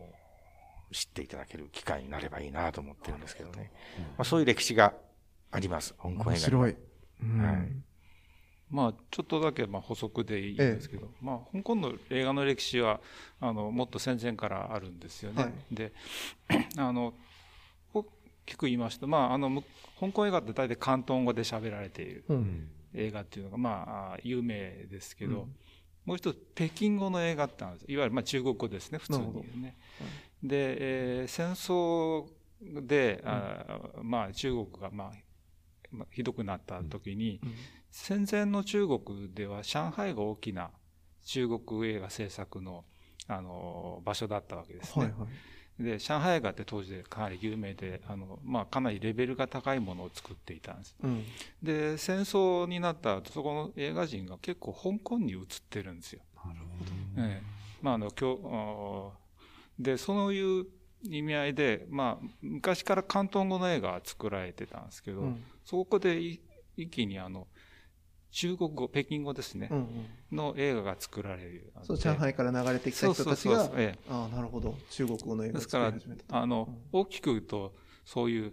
[0.93, 3.73] 知っていただける機会になればいいなと思ってるんですけどね。
[4.17, 4.95] まあ、そういう歴史が
[5.51, 6.77] あります、香港映画面白い。
[7.23, 7.43] うん。
[7.43, 7.89] はい
[8.71, 13.01] まあ、ちょっとだけまあ補足でいいんですけど、まあ、香港の映画の歴史は
[13.41, 15.43] あのもっと戦前からあるんですよね。
[15.43, 15.53] はい。
[15.71, 15.93] で
[16.77, 17.15] あの
[17.95, 18.05] 大
[18.45, 19.65] きく言いますと、まあ、あのむ
[19.99, 22.25] 香港映画って大体広東語で喋られている。
[22.29, 22.69] うん。
[22.95, 25.57] 映画っていうのが、まあ、有名ですけど、うん。
[26.05, 27.93] もう一つ北京語の映画ってあるんです。
[27.93, 29.77] いわゆるまあ中国語ですね普通になるほね。
[30.43, 32.27] で、えー戦争
[32.61, 35.13] で、あーまあ、中国が、まあ
[35.91, 37.55] まあ、ひどくなった時に、うん。
[37.91, 40.71] 戦前の中国では上海が大きな
[41.25, 42.85] 中国映画制作の
[43.27, 45.05] あの場所だったわけですね。
[45.07, 45.29] はいはい。
[45.83, 50.97] で上海映画って当時でかなり有名であの、まあ、かなりレベルが高いものを作っていたんです。
[51.03, 51.25] うん。
[51.63, 56.23] で戦争になった後そこの映画人が結構香港に移ってるんですよ。
[57.17, 57.43] ええ。
[57.81, 58.11] まああの
[59.79, 60.67] でそういう
[61.03, 65.45] 意味合いで、まあ、昔から広東語の映画は作られてたんですけど、うん。
[65.65, 66.41] そこでい
[66.77, 67.47] 一気にあの
[68.31, 70.37] 中国語北京語ですね、うんうん。
[70.37, 73.99] の映画が作られるそう上海から流れてきた人たちそうそうがそうええ。
[74.09, 74.75] ああなるほど。
[74.91, 75.93] 中国語の映画をですから
[76.31, 78.53] あの、大きく言うとそういう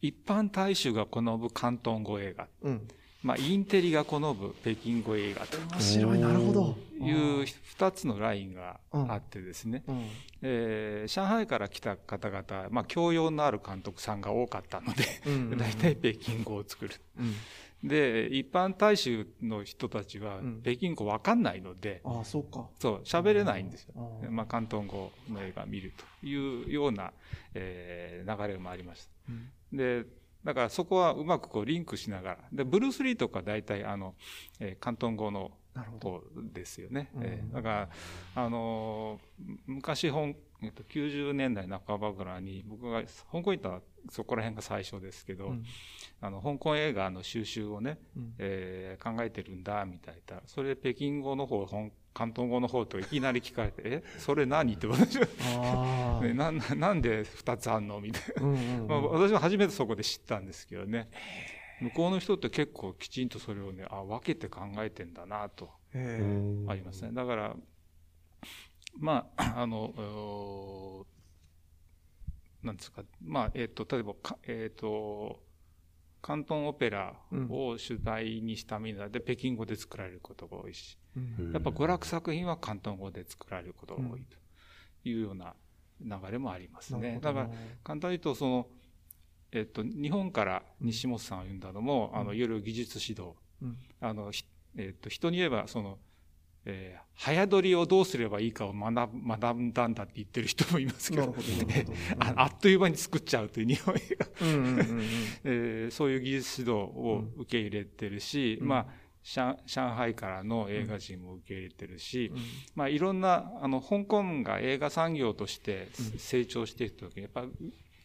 [0.00, 2.48] 一般大衆が好む広東語映画。
[2.62, 2.88] うん
[3.26, 5.58] まあ、インテリが好む北京語映画と。
[5.74, 6.18] 面白い。
[6.20, 6.76] なるほど。
[7.00, 10.04] いう2つのラインがあってですね、うん。
[10.42, 15.58] えー上海から来た方々、まあ、教養のある監督さんが多かったので、うんうんうん。
[15.58, 16.94] 大体北京語を作る。
[17.18, 17.34] うん。
[17.88, 20.62] で一般大衆の人たちはうん。
[20.62, 22.68] 北京語わかんないので、ああそうか。
[22.78, 24.36] そう喋れないんですよ、うん。
[24.36, 27.12] まあ、広東語の映画を見るというような、
[27.54, 29.10] えー流れもありました。
[29.30, 29.76] うん。
[29.76, 30.04] で
[30.46, 32.38] だからそこはうまくこうリンクしながら。
[32.52, 34.14] でブルース・リーとか大体あの、
[34.60, 35.50] えー広東語の
[36.00, 36.22] 方
[36.54, 37.88] ですよね、うんえーだから、
[38.44, 45.64] あのー昔本、えっと、90年代半ばぐらいに僕が香港行ったらそこら辺が最初ですけど、うん。
[46.20, 48.34] あの香港映画の収集をね、うん。
[48.38, 50.40] えー考えてるんだみたいな。
[50.46, 55.26] それ北京語の方香広東語の方といきなり聞かれて「えそれ何?」って私は
[56.20, 58.42] あねなななんで2つあんのみたいな。
[58.42, 58.86] うんうんうん。
[58.88, 61.10] まあ、私は初めてそこで知ったんですけどね。
[61.80, 67.10] 向こうの人って結構きちんとそれをねあ分けて考えてんだなとありますね。
[67.12, 67.56] だから
[68.98, 71.06] まああのお
[72.62, 73.02] なんですか。
[73.20, 75.42] まあえっ、と例えばかえっ、と
[76.26, 77.14] 広東オペラ
[77.48, 80.98] を主題にしたみんなで北京語で作られることが多いし、
[81.52, 84.36] やっぱ娯楽作品は広東語で作られることが多いと
[85.08, 85.54] いうような
[86.00, 87.20] 流れもありますね。
[87.22, 87.50] だから
[87.84, 88.66] 簡単に言うとその、
[89.52, 93.36] えっと、日本から西本さんが言うんだのも、あのいわゆる技術指導、
[94.00, 94.32] あの
[94.76, 95.98] えっと、人に言えばその、
[96.64, 101.42] えー早撮りをどうすればいいかを学学んだんだって言ってる人もいますけどどなる
[101.86, 105.02] ほどああっという間に作っちゃうという日本映画、うん
[105.44, 108.86] えーそういう技術指導を受け入れてるし、うんまあ
[109.22, 112.40] 上上海からの映画人も受け入れてるし、うん
[112.74, 117.44] まあ、いろんなあの香港が映画産業として成長していくときにやっぱ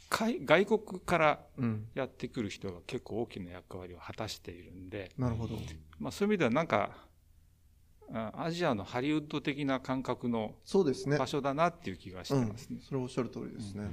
[0.10, 1.40] 海外国から
[1.96, 5.56] やってくる人が結構大きな役割を果たしているんで、なるほど
[6.00, 6.92] まあ、そういう意味ではなんか
[8.14, 11.18] アジアのハリウッド的な感覚のそうですね。
[11.18, 12.80] 場所だなっていう気がしてうんますね。
[12.82, 13.90] それおっしゃる通りですね。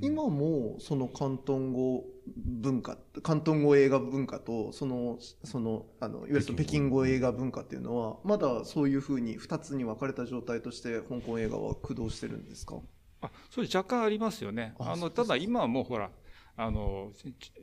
[0.00, 2.04] 今もその広東語
[2.36, 7.06] 文化広東語映画文化とそのそのあのいわゆる北京語。
[7.06, 12.76] 映画文化っていうのはまだそういうふうに2つに分かれた状態として香港映画は駆動してるんですか？
[13.22, 14.74] あそれ若干ありますよね。
[14.78, 16.10] あのただ今はもうほら
[16.56, 17.10] あの、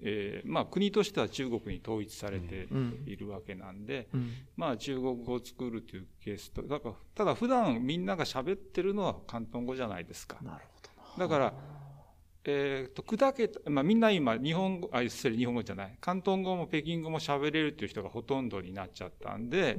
[0.02, 3.04] えーまあ、国としては中国に統一されてうん。
[3.06, 4.32] いるわけなんで、うん。
[4.58, 10.38] まあ、中国語を作るというケースとだからただ普段みんなが喋ってるのは広東語じゃないですか。
[10.42, 10.80] なるほ
[11.18, 11.28] どな。
[11.28, 11.54] だから、
[12.44, 15.98] えー、と砕けた、まあ、みんな今日本語あ失礼日本語じゃない。
[16.02, 19.78] 広東語も北京語も喋れるという人がほとんどになっちゃったんで、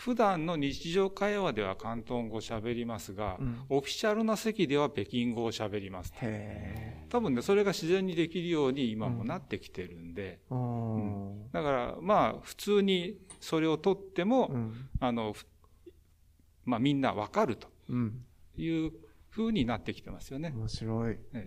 [0.00, 3.60] 普段の日常会話では広東語を喋りますが、うん。
[3.68, 11.52] オフィシャルな席では北京語を喋りますへ多分ねそれが自然にできるように今もなってきてるんで、えうん。
[11.52, 14.88] だからまあ普通にそれをとっても、うん。
[15.00, 15.44] あのふ
[16.64, 17.68] まあみんなわかると。
[17.90, 18.24] うん。
[18.56, 18.92] いう
[19.28, 20.50] ふうになってきてますよね。
[20.56, 21.18] 面白い。
[21.34, 21.46] え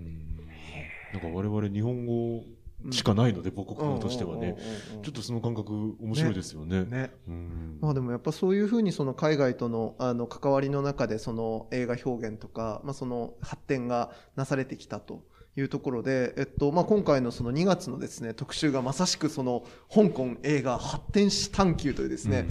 [1.12, 1.18] え。
[1.18, 2.44] なんか我々日本語
[2.92, 4.58] しかないので、母国語としてはね、
[5.04, 6.84] ちょっとその感覚面白いですよね。
[6.86, 7.12] ね。
[7.28, 7.78] うん。
[7.82, 15.24] まあでもやっぱそういうふうにその海外とのあの関わりの中でその映画表現とか、まあ、その発展がなされてきたと
[15.56, 22.48] いうところで、えっとまあ、今回のその2月のですね特集がまさしくその香港映画発展史探求というですね、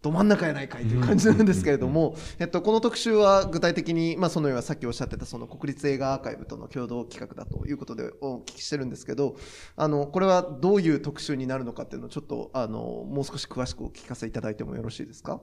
[0.00, 9.36] ど真ん中やないかいという感じなんですけれども、えっと、この特集は具体的に、まあ、そのようなさっきおっしゃってたその国立映画アーカイブとの共同企画だということでお聞きしてるんですけど
[9.76, 15.40] あのこれはどういう特集になるのかっていうのをちょっとあのもう少し詳しくお聞かせいただいてもよろしいですか？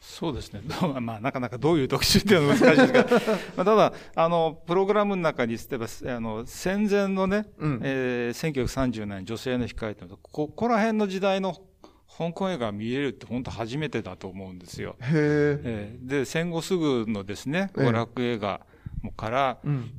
[0.00, 0.62] そうですね。
[1.00, 7.80] まあ、なかなかどういう特集っていうのは難しいですが、 まあ、ただ、あの、プログラムの中に、例えば、あの、戦前のね、うん。
[7.82, 11.56] えー、1930年女性の控えてると、ここら辺の時代の
[12.18, 14.96] 香港映画見れるって本当初めてだと思うんですよ。
[15.00, 18.60] へええーで、戦後すぐのですね、娯楽映画
[19.16, 19.90] から、うん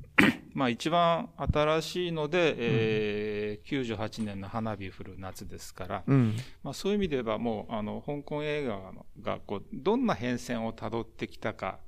[0.54, 8.80] まあ一番新しいので、えー98年の花火降る夏ですから、うんまあ、そういう意味で言えばもうあの香港映画
[9.22, 11.80] がこうどんな変遷をたどってきたか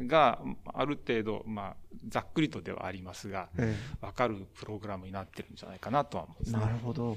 [0.00, 0.40] が
[0.72, 1.76] ある程度、まあ、
[2.08, 6.60] ざっくりとではありますがえ分かるプログラムになってるんじゃないかなとは思うんですね。
[6.60, 7.16] なるほど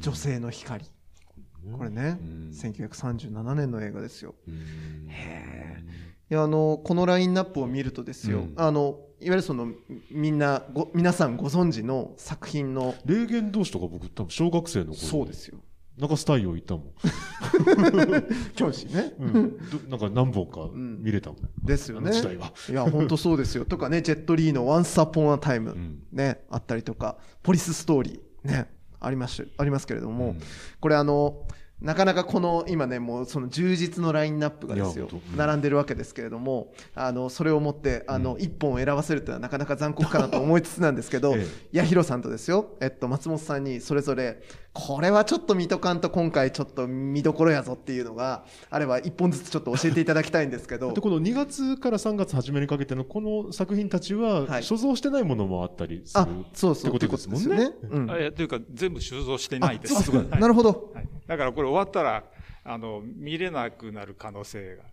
[0.00, 0.84] 女性の光
[1.72, 2.50] これねうん。
[2.52, 4.34] 1937年の映画ですよ。
[4.46, 4.54] うん。
[6.28, 8.54] いやあのこのラインナップを見るとですよ、うん。
[8.56, 9.68] あのいわゆるその
[10.10, 14.96] みんなご皆さんご存知の作品の霊言同士とか僕多分小学生の頃。
[14.96, 15.58] そうですよ。
[15.98, 16.84] 中スタイオ行ったもん、
[18.54, 22.10] 教師ね、うん、どなんか何本かん見れたもん、あですよね。
[22.10, 22.52] の時代は。
[22.68, 23.64] いや本当そうですよ。
[23.64, 26.02] とかねジェットリーの「Once Upon a Time、ん。
[26.12, 28.68] ねあったりとかポリスストーリーね
[29.06, 30.40] ありますありますけれども、うん。
[30.80, 31.46] これあの
[31.80, 44.42] なかなかこの今ねもうその充実のラインナップがですよ並んでるわけですけれどもあのそれをもってあの一本を選ばせるというのはなかなか残酷かなと思いつつなんですけど え八尋さんとですよ、えっと、松本さんにそれぞれ
[44.78, 50.92] これはちょっと見とかんと今回ちょっと見どころやぞっていうのがあれば一本ずつちょっと教えていただきたいんですけど。
[50.92, 54.62] でこの2月から3月初めにかけてのこの作品たちは、はい。
[54.62, 57.68] 所蔵してないものもあったりするあそうそうってことですもんね。
[57.68, 58.16] ってことですよね。
[58.26, 58.32] うん。
[58.34, 60.10] というか、全部収蔵してないです。
[60.10, 60.28] はい。
[60.28, 61.08] なるほどはい。
[61.26, 62.24] だからこれ終わったら、
[62.64, 64.84] あの、見れなくなる可能性が、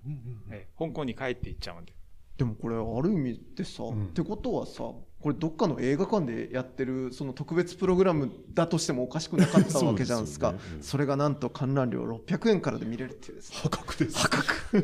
[0.52, 1.94] え香港に帰っていっちゃうんで。
[2.38, 4.06] でもこれある意味でさ、ん。
[4.06, 4.84] ってことはさ
[5.24, 10.50] これどっかの映画館でやってるその特別プログラムだとしてもおかしくなかったわけじゃんすか。
[10.50, 10.76] そうですよね。
[10.78, 10.84] うん。
[10.84, 13.58] それがなんと観覧料600円からで見れるっていうですね。
[13.62, 14.84] 破格です破格。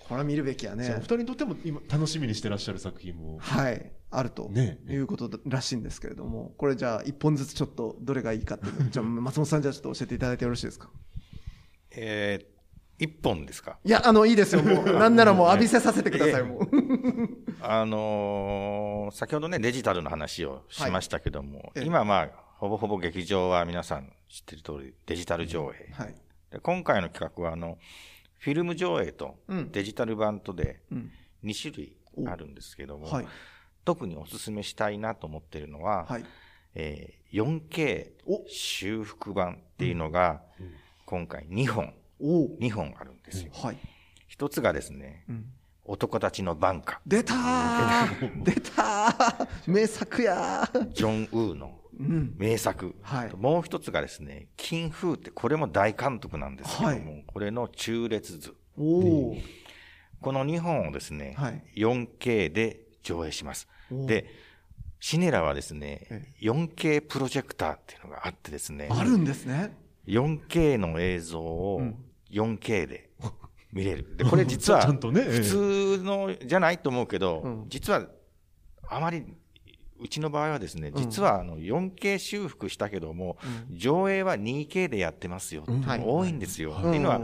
[0.00, 0.92] これは見るべきやね。
[0.96, 3.92] お二人にとっても今楽しみにしてらっしゃる作品もはい。
[4.10, 6.52] あると、ねいうことらしいんですけれども。
[6.58, 10.90] これじゃあ一本ずつちょっとどれがいいかっていうじゃあ松本さんじゃあちょっと教えていただいてよろしいですか？
[11.92, 12.53] えー
[12.98, 13.78] 一本ですか？
[13.84, 14.62] いやあのいいですよ。
[14.62, 16.68] もう なんならもう浴びせさせてくださいもう。
[17.60, 21.84] あのー先ほどね、デジタルの話をしましたけども、ええ。
[21.84, 25.92] 今まあ、ほぼほぼ劇場は皆さん知ってる通り、デジタル上映。
[25.92, 26.14] はい。
[26.50, 27.78] で今回の企画は、あの、
[28.38, 29.72] フィルム上映とうん。
[29.72, 31.10] デジタル版とでうん。
[31.44, 33.26] 2種類あるんですけども、はい。
[33.84, 36.24] 特にお勧めしたいなと思ってるのは、はい。
[36.74, 38.44] えー 4K お。
[38.48, 40.42] 修復版っていうのが、
[41.04, 41.92] 今回2本、
[42.24, 43.50] 2本あるんですよ。
[43.52, 43.78] はい、
[44.26, 45.46] 一つがですね、うん。
[45.86, 48.40] 男たちの晩歌、出たー。
[48.42, 49.48] 出たー。
[49.66, 50.92] 名作やー。
[50.92, 52.34] ジョン・ウーのうん。
[52.38, 52.94] 名作。
[53.02, 53.36] はい。
[53.36, 57.24] もう一つがですね、金風って、これも大監督なんですけども、はい。
[57.26, 58.54] これの中列図。
[58.76, 59.36] おお
[60.20, 61.62] この2本をですね、はい。
[61.76, 63.68] 4K で上映します。
[63.92, 64.26] おで、
[64.98, 69.76] シネラはですねえ、4K プロジェクターっていうのがあってですね、あるんですね。
[70.06, 72.04] 4K の映像をうん
[72.34, 73.10] 4K で
[73.72, 74.16] 見れる。
[74.16, 77.64] で、 これ実は普通のじゃないと思うけど、うん。
[77.68, 78.08] 実は
[78.88, 79.24] あまり、
[80.00, 80.94] うちの場合はですね、ん。
[80.94, 83.38] 実はあの 4K 修復したけども、
[83.70, 86.74] 上映は 2K でやってますよ多いんですよ。
[86.78, 87.20] っていうのは、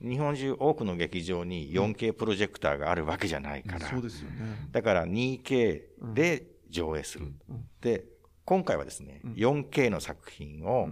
[0.00, 4.68] 日本中多くの劇場に 4K プロジェクターがあるわけじゃないから、そうですよね。
[4.72, 7.32] だから 2K で上映する。
[7.80, 8.04] で、
[8.44, 10.88] 今回はですね、4K の作品を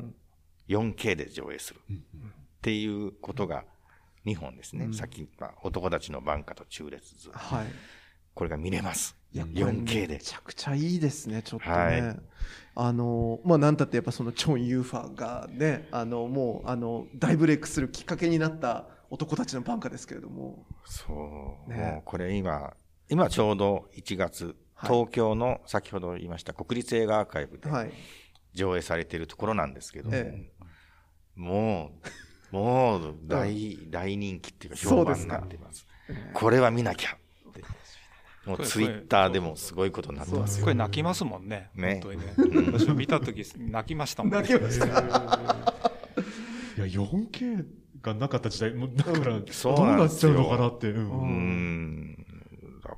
[0.68, 1.80] 4K で上映する。
[2.58, 3.64] っていうことが
[4.26, 4.88] 2本ですね。
[4.92, 7.30] さっき言った男たちの晩歌と中列図。
[7.32, 7.66] はい
[8.34, 9.16] これが見れます。
[9.32, 10.18] いやこれ 4K でめ。
[10.20, 12.20] ちゃくちゃいいですねちょっとね、はい
[12.76, 21.70] あのまあなんたってやっぱそのチョン・ユーファがねあのもうあの大ブレイクするきっかけになった男たちの晩歌ですけれどもそう。
[21.70, 22.74] ねもうこれ今、
[23.08, 27.92] 今ちょうど1月、はい東京の先ほど言いました国立映画アーカイブではい
[28.54, 30.52] 上映されているところなんですけども、え
[31.34, 32.08] もう、
[32.50, 35.86] もう大、大人気っていうか評判になっています。
[36.32, 37.62] これは見なきゃって。
[38.46, 40.64] もうツイッターでもすごいことになってますよ。
[40.64, 41.70] これ泣きますもんね。
[41.74, 42.32] ね本当にね。
[42.72, 44.38] 私も見たとき泣きましたもんね。
[44.38, 47.66] 泣きましたいや 4K
[48.00, 52.17] がなかった時代もうだからそうどうなっちゃうのかなって、うんうーん。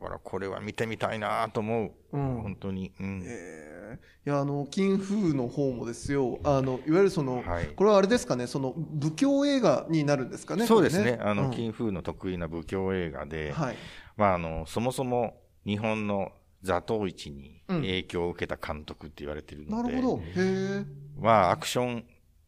[0.00, 1.92] だからこれは見てみたいなと思う。
[2.12, 2.42] うん。
[2.42, 2.92] 本当に。
[2.98, 3.22] うん。
[3.24, 4.30] えー。
[4.30, 6.38] いやあの金風の方もですよ。
[6.44, 7.66] あのいわゆるその、はい。
[7.66, 8.46] これはあれですかね？
[8.46, 10.66] その武教映画になるんですかね？
[10.66, 11.12] そうですね。
[11.18, 11.50] これあの、うん。
[11.50, 13.76] 金風の得意な武教映画で、はい。
[14.16, 16.32] まあ、あの、そもそも日本の
[16.62, 17.80] 座頭市にうん。
[17.82, 20.22] 影響を受けた監督って言われているなので、るほど。
[20.22, 20.84] へえ
[21.18, 22.04] まあ、アクション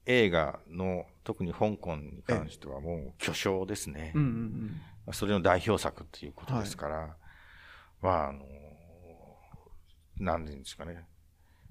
[0.07, 4.13] 映画の、特に香港に関してはもう巨匠ですね。
[4.17, 4.29] うんうん
[5.07, 5.15] うん。
[5.15, 7.17] それの代表作っていうことですから、ま
[8.03, 8.41] まあ、あの、
[10.19, 11.07] 何て言うんですかね。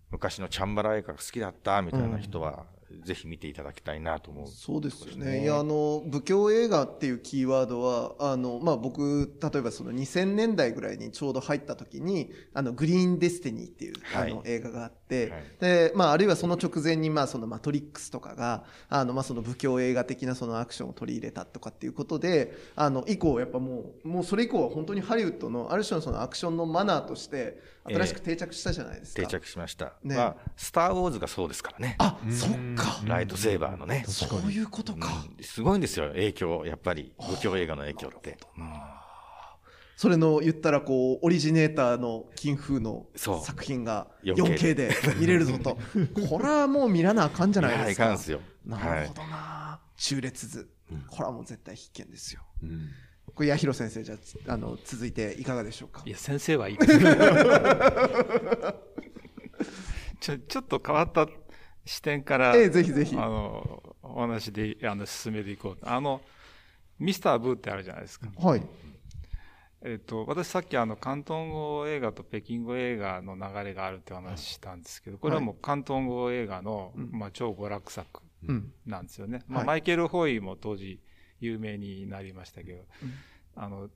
[0.10, 2.66] 昔のチャンバラ映画が好きだったみたいな人は、
[3.04, 4.48] ぜひ見ていただきたいなと思う。
[4.48, 5.44] そうですよね。
[5.44, 29.22] いや、あの、武教映画っていうキーワードは、あの、まあ、僕、例えばその2000年代ぐらいにちょうど入った時に、あの、グリーンデスティニーっていう、はいあの、映画があって、はいで、まあ、あるいはその直前に、まあ、そのマトリックスとかが、あの、まあ、その武教映画的なそのアクションを取り入れたとかっていうことで、あの、以降、やっぱもう、もうそれ以降は本当にハリウッドの、ある種のそのアクションのマナーとして、新しく定着したじゃないですか。
[29.22, 29.94] 定着しました。
[30.04, 31.96] ねまあ、スター・ウォーズがそうですからね。
[32.00, 33.02] あ、そっか。
[33.06, 34.06] ライトセーバーのね。
[34.08, 35.24] そういうことか。
[35.38, 38.38] うんすごいんですよ、影響、やっぱり、武教映画の影響って。
[38.58, 38.74] うん
[40.02, 45.78] それの言ったらこうオリジネーターの金風の作品が 4K 4K で見れるぞと
[46.28, 48.42] これはもう見らなあかんじゃないですかいやいかんすよ。
[48.66, 50.68] なるほどな、中列図
[51.08, 52.42] これはもう絶対必見ですよ
[53.34, 54.16] これ八尋先生じゃ
[54.48, 56.04] ああの続いていかがでしょうか？
[56.06, 57.00] いや、先生はいいです。
[60.20, 61.28] ちょちょっと変わった
[61.86, 65.90] 視点から、ええぜひぜひあの、お話で、あの、進めていこうと。
[65.92, 66.22] あの、
[67.00, 68.28] ミスター・ブーってあるじゃないですか。
[68.38, 68.62] はい。
[69.84, 78.72] えっと、私さっきあの、広東語映画と北京語映画の流れがあるってお話ししたんですけど、これはもう広東語映画の、うんまあ、超娯楽作うん。
[78.86, 79.42] なんですよね。
[79.48, 81.00] まあ、はいマイケル・ホイも当時
[81.42, 83.14] 有名になりましたけど、うん
[83.56, 83.90] あの、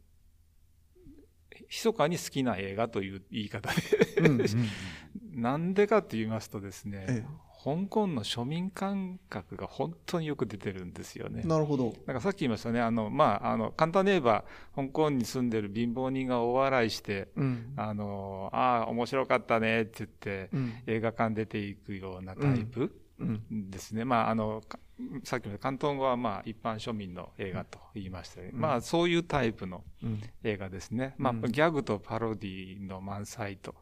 [1.70, 3.70] 密かに好きな映画という言い方
[4.18, 4.38] うん。
[4.38, 4.46] で、
[5.34, 7.26] なんでかって言いますとですね、え
[7.66, 11.48] 香港の庶民感覚が本当によく出てるんですよねえ。。
[11.48, 11.96] なるほど。
[12.06, 17.74] なんかさっき言いましたね、あの、まあ、あの、簡単に言えば、香港に住んでる貧乏人が大笑いして、うん。
[17.76, 20.74] あの、ああ、面白かったねって言って、うん。
[20.86, 22.92] 映画館出ていくようなタイプうん。
[23.52, 24.06] ですね。
[24.06, 24.80] まあ、あの、か
[25.24, 30.22] さっきも言った広東語はまあ、一般庶民の映画と言いましたけど、うんまあ、そういうタイプのうん。
[30.44, 31.16] 映画ですね。
[31.18, 33.76] まあ、うんギャグとパロディの満載と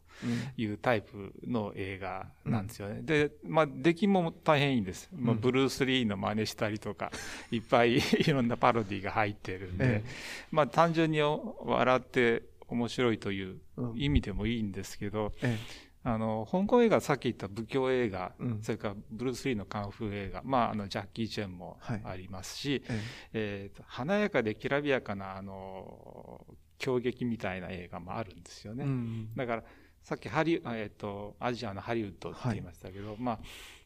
[0.58, 3.02] いうタイプの映画なんですよね。
[3.04, 5.10] で、まあ、出来も大変いいんです。
[5.16, 7.12] まあ、うんブルース・リーの真似したりとか、
[7.52, 10.04] いっぱいいろんなパロディが入ってるんで、え
[10.52, 15.58] まあ、単純に笑って面白いといううん意味でもいいんですけど、え
[16.04, 23.02] あの、香港映画、さっき言った仏教映画、うんそれからブルース・リーのカンフー映画、まあ、あの、ジャッキー・チェンもはいありますし、え。
[23.34, 26.46] えーと華やかできらびやかな、あの、
[26.78, 28.84] 狂劇みたいな映画もあるんですよね。
[28.84, 29.36] うん。
[29.36, 29.64] だから、
[30.04, 33.40] さっきハリ、えっ、と、アジアのハリウッドって言いましたけど、まあ、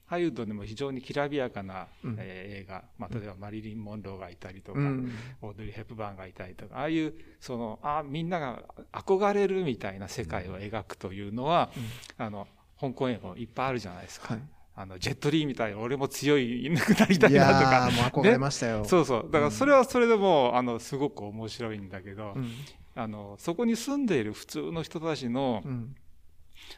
[0.08, 5.12] ハリウッドでも非常にきらびやかな、うんえー映画、まあ、例えばマリリン・モンローがいたりとか、うん。
[5.42, 11.70] オードリー・ヘップバーンがいたりとか、ああいう、その、あみんなが憧れるみたいな世界を描くというのは、
[12.18, 12.48] あの、
[12.80, 14.36] 香港映画もいっぱいあるじゃないですか。
[14.36, 14.44] はい。
[14.76, 17.88] あの、ジェットリーみたいに俺も強い犬くなりたいいなとかや。
[17.88, 18.86] ー、もう憧れましたよ。
[18.86, 19.24] そうそう。
[19.32, 22.52] だからそれはそれでもう、あの、すごく面白いんだけど、うん。
[22.96, 25.96] あの、そこに住んでいる普通の人たちの、うん。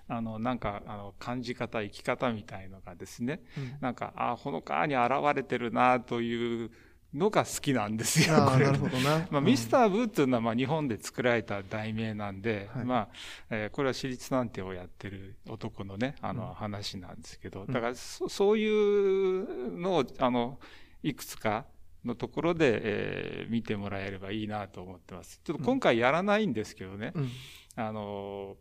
[0.08, 3.78] あの、なんか、あの、感じ方、生き方みたいのがですね、うん。
[3.82, 6.72] なんか、あ、ほのかに現れてるな、という
[7.14, 8.66] のが好きなんですよ、これ。
[8.66, 9.28] なるほどな。
[9.32, 12.86] まあ、ミスター・ブーっていうのは、まあ、日本で作られた題名なんで、はい。
[12.86, 13.10] まあ、
[13.50, 16.54] えーこれは私立探偵をやってる男のね、あの、うん。
[16.54, 17.68] 話なんですけど、ん。
[17.68, 20.60] だからそ、そういうのを、あの、
[21.02, 21.66] いくつか
[22.06, 25.42] のところで、えー見てもらえればいいなと思ってます。
[25.44, 27.30] ちょっと今回やらないんですけどね、うん。
[27.76, 28.56] あの、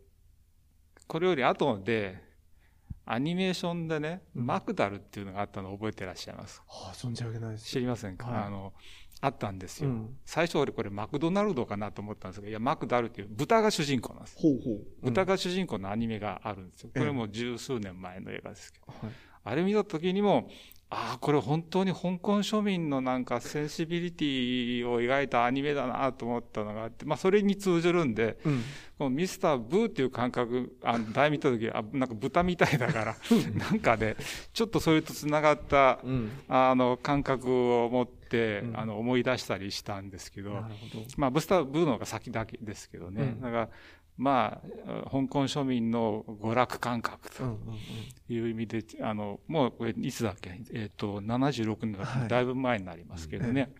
[1.09, 2.21] これより後で、
[3.03, 6.61] アニメーションでね、うんマクダルっていうのがあったのを覚えてらっしゃいます？
[6.67, 7.65] はあ、存じ上げないです。
[7.65, 8.71] 知りませんか、はいあの、
[9.19, 9.89] あったんですよ。
[9.89, 14.37] うん最初俺これマクドナルドかなと思ったんですけど、いや、マクダルっていう豚が主人公なんです。
[14.37, 14.85] ほうほう。
[15.01, 16.91] 豚が主人公のアニメがあるんですよ。
[16.93, 18.85] ええこれも十数年前の映画ですけど。
[18.87, 19.15] はい。
[19.45, 20.47] あれ見た時にも、
[20.91, 28.63] ああ、これ本当に香港庶民のなんかセンシビリティを描いたアニメだなと思ったのがあって、まあそれに通じるんで、うん。
[28.97, 33.15] このミスターブーっていう感覚、あの、 題見た時、あ、なんか豚みたいだから、
[33.53, 34.17] なんかね、
[34.51, 36.31] ちょっとそれと繋がった、うん。
[36.49, 37.49] あの、感覚
[37.83, 40.63] を持って、うんあの、思い出したりしたんですけど、ど。
[41.17, 43.21] まあ、ブスターブーの方が先だけですけどね。
[43.21, 43.69] うんだから、
[44.19, 47.57] まあ、香港庶民の娯楽感覚と
[48.27, 50.59] いう意味で、あの、もうこれいつだっけ？
[50.73, 53.71] えっ、と、76年だはいだいぶ前になりますけどね。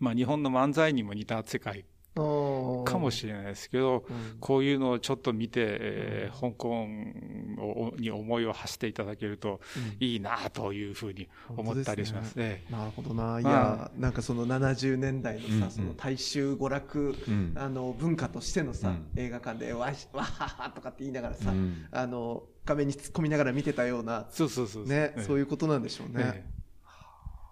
[0.00, 1.84] まあ、日本の漫才にも似た世界うん。
[2.14, 4.36] かもしれないですけど、うん。
[4.40, 10.06] こういうのをちょっと見て、えー香港をに思いを馳していただけるとうん。
[10.06, 12.36] いいなというふうに思ったりします。
[12.36, 12.64] ね。
[12.70, 13.40] なるほどな。
[13.40, 13.42] い。
[13.42, 15.60] まや、なんかその70年代うんうん。
[15.60, 17.52] のさ、その大衆娯楽、うん。
[17.56, 21.86] あの、文化としてのさうん、映画館で、わし、わははとかって言いながらさう、ん。
[21.90, 24.86] あの、画面に突っ込みながら見てたような、そうそうそう。
[24.86, 26.24] ね、そういいうことなんでしょうね。
[26.24, 26.50] ね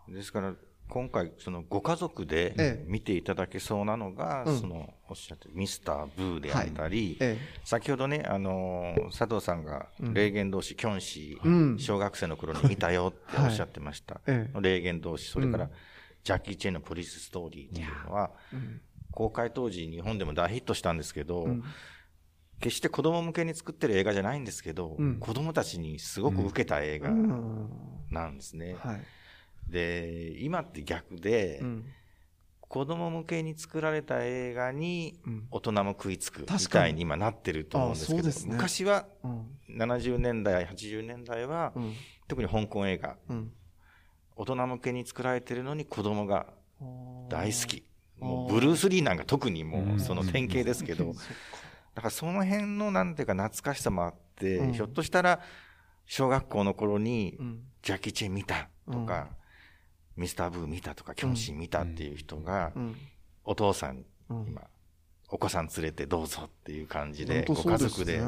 [0.08, 0.54] ですから、
[0.91, 2.84] 今回、そのご家族でええ。
[2.86, 4.61] 見ていただけそうなのが、うん。
[4.61, 11.78] その、おっしゃってるミスター・ブーであったり、え先ほどね、あのー佐藤さんがうん霊言同士、キョンシー、うん。
[11.78, 14.20] 小学生の頃に見たよって おっしゃってました。
[14.26, 14.51] え。
[14.55, 14.61] え。
[14.61, 15.70] 霊言同士、それから、うん。
[16.22, 18.32] ジャッキー・チェンのポリスストーリーっていうのは、
[19.12, 21.64] 公開当時日本でも大ヒットしたんですけど、うん。
[22.61, 25.18] 決して子供向けに作ってる映画じゃないんですけど、うん。
[25.18, 27.70] 子供たちにすごく受けた映画うん。
[28.11, 28.76] なんですね。
[28.80, 29.01] はい。
[29.71, 31.85] で、今って逆で、うん。
[32.61, 35.47] 子供向けに作られた映画にうん。
[35.51, 38.35] 大人も食いつくみたいに今なってると思うんですけど、ね。
[38.47, 39.47] 昔はうん。
[39.77, 41.95] 70年代、80年代は、うん。
[42.29, 43.53] 特に香港映画、うん。
[44.37, 46.47] 大人向けに作られてるのに子供が
[47.29, 47.85] 大好き。
[48.18, 51.12] もうブルース・リーなんか特にもうその典型ですけど、
[51.95, 54.73] だからその辺のなんていうか懐かしさもあって、うん。
[54.73, 55.41] ひょっとしたら
[56.07, 57.61] 小学校の頃にうん。
[57.83, 59.31] ジャッキー・チェン見たとか、
[60.21, 62.97] ミスター・ブー見たとか、キョンシー見たっていう人が、うん
[63.43, 64.62] お父さん、うん今、
[65.31, 68.25] お子さん連れてどうぞっていう感じで、ご家族でね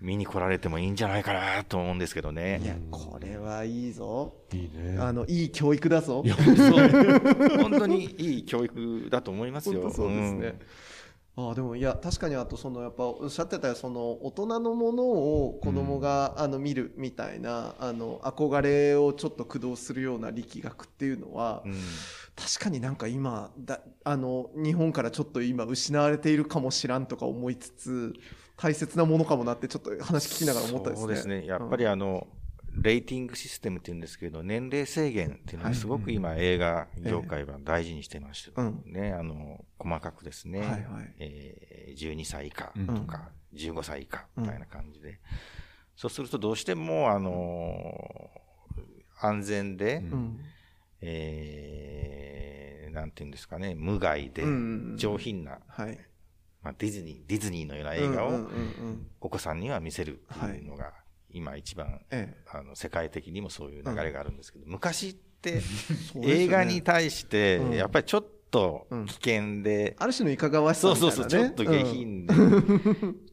[0.00, 2.60] 見に来られてもいいんじゃないかなと思うんですけどね。
[2.62, 4.34] いや、これはいいぞ。
[4.52, 4.98] いいね。
[4.98, 6.24] あの、いい教育だぞ。
[7.60, 9.82] 本当にいい教育だと思いますよ。
[9.82, 10.48] 本当そうですね。
[10.48, 10.64] あ
[11.40, 21.74] あでもいや確かにあとそのやっぱおっしゃってたよその大人のものを子供が、あの見るみたいなあの憧れをちょっと駆動するような力学っていうのは、うん
[22.38, 28.14] 確かになんか今だあの日本からちょっと今失われているかもしらんとか思いつつ
[28.56, 31.02] 大切なものかもなってちょっと話聞きながら思ったですね。
[31.02, 31.46] そうですね。
[31.46, 32.28] やっぱりあの、
[32.82, 40.84] レーティングシステムって言うんですけど、年齢制限っていうのはすごく今映画業界は大事にしてまして、うんね、あの、細かくですね、はいはい。
[41.18, 42.86] えー12歳以下うん。
[42.86, 45.18] とか、15歳以下みたいな感じで、
[45.96, 48.30] そうするとどうしても、あの、
[49.20, 50.40] 安全で、うん。
[51.00, 54.42] えーなんていうんですかね、無害で
[54.96, 55.98] 上品な、はい。
[56.62, 58.48] まあ、ディズニー、ディズニーのような映画を
[59.20, 60.92] お子さんには見せるっていうのが、
[61.30, 62.42] 今一番、ええ。
[62.50, 66.30] あの、世界的にもそういう流れがあるんですけど、昔って そうですよね。
[66.44, 69.06] 映画に対してうん、やっぱりちょっとうん。
[69.06, 72.34] 危険で、ある種のいかがわしさそうみたいな、ね、そうそう、ちょっと下品で、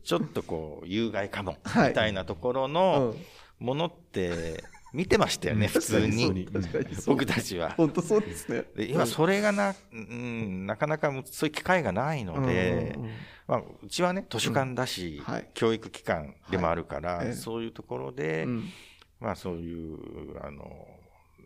[0.04, 1.90] ちょっとこう、有害かも、はい。
[1.90, 2.74] みたいなところうん。
[2.74, 3.16] の
[3.60, 4.64] ものって
[4.96, 6.48] 見てましたよね、普通に。
[7.06, 7.72] 僕たちは。
[7.72, 8.64] 本当そうですね。
[8.76, 12.98] で今それがな、うん、なかなかそういう機会がないので、
[13.48, 15.22] まあ、うちはね、図書館だし、
[15.54, 18.70] 教育機関でもあるから、そういうところで、うん。
[19.20, 19.98] まあそういう、
[20.42, 20.88] あの、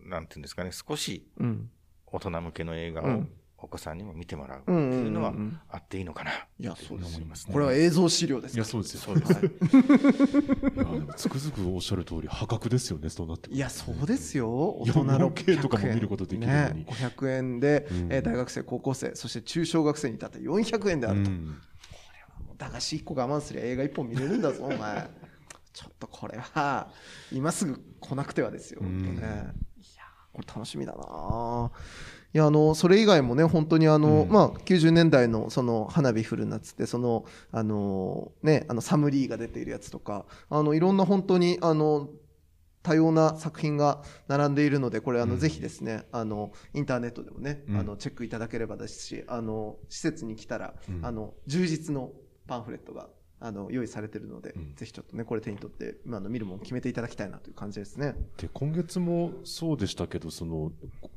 [0.05, 1.71] なんていうんですかね、少しうん。
[2.11, 3.29] 大人向けの映画をうん
[3.61, 5.33] お子さんにも見てもらうっていうのは
[5.69, 6.31] あっていいのかな。
[6.31, 8.99] いや、そうです思いますねこれは映像資料ですいや、かそうですよ。
[9.01, 9.31] そうです。
[9.31, 14.49] いや、でもつくづくおっしゃる通り、破格ですよね、そうなっていや、そうですよ。
[14.49, 21.29] 大人600 4K とかも見ることできるのにね、500円で、うんえー大学生、高校生、そして中小学生に至って400円であると。
[21.31, 21.57] うん
[22.57, 25.09] 駄菓子1個我慢すりゃ映画1本見れるんだぞ、お前。
[25.71, 26.89] ちょっとこれは、
[27.31, 29.27] 今すぐ来なくてはですよ、うん本当ね。
[29.77, 30.03] いや、
[30.33, 31.71] これ楽しみだな
[32.33, 34.29] いや、あの、それ以外もね、本当にあの、うん。
[34.29, 42.09] まあ、90年代のその、花火降る夏って、その、あの、ね、あの、サムリーが出ているやつとか、あの、いろんな本当に、あの、
[42.83, 45.39] 多様な作品が並んでいるので、これ、あの、うん。
[45.39, 47.77] ぜひですね、あの、インターネットでもね、うん。
[47.77, 51.05] あの、チェックいただければですし、あの、施設に来たら、うん。
[51.05, 52.11] あの、充実の
[52.47, 53.09] パンフレットが、
[53.41, 54.75] あの、用意されているので、うん。
[54.75, 58.15] ぜひちょっとね、これ手に取って、今あの見るもの決めていただきたいなという感じですね。
[58.37, 60.71] で今月もそうでしたけどその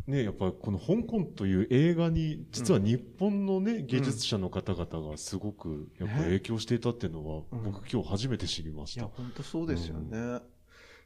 [0.07, 7.63] ねやっぱりこの香港という映画に実は日本のね、芸術者の方々がすごくやっぱ影響していたっていうのは、うん。
[7.65, 10.41] 僕今日初めて知りました、いや、本当そうですよね。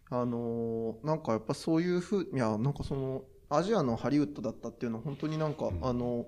[0.09, 5.85] あのーなんかやっぱそういうふう、いや、なんかその、アジアのハリウッドだったっていうのは本当になんか、うん。
[5.85, 6.27] あの、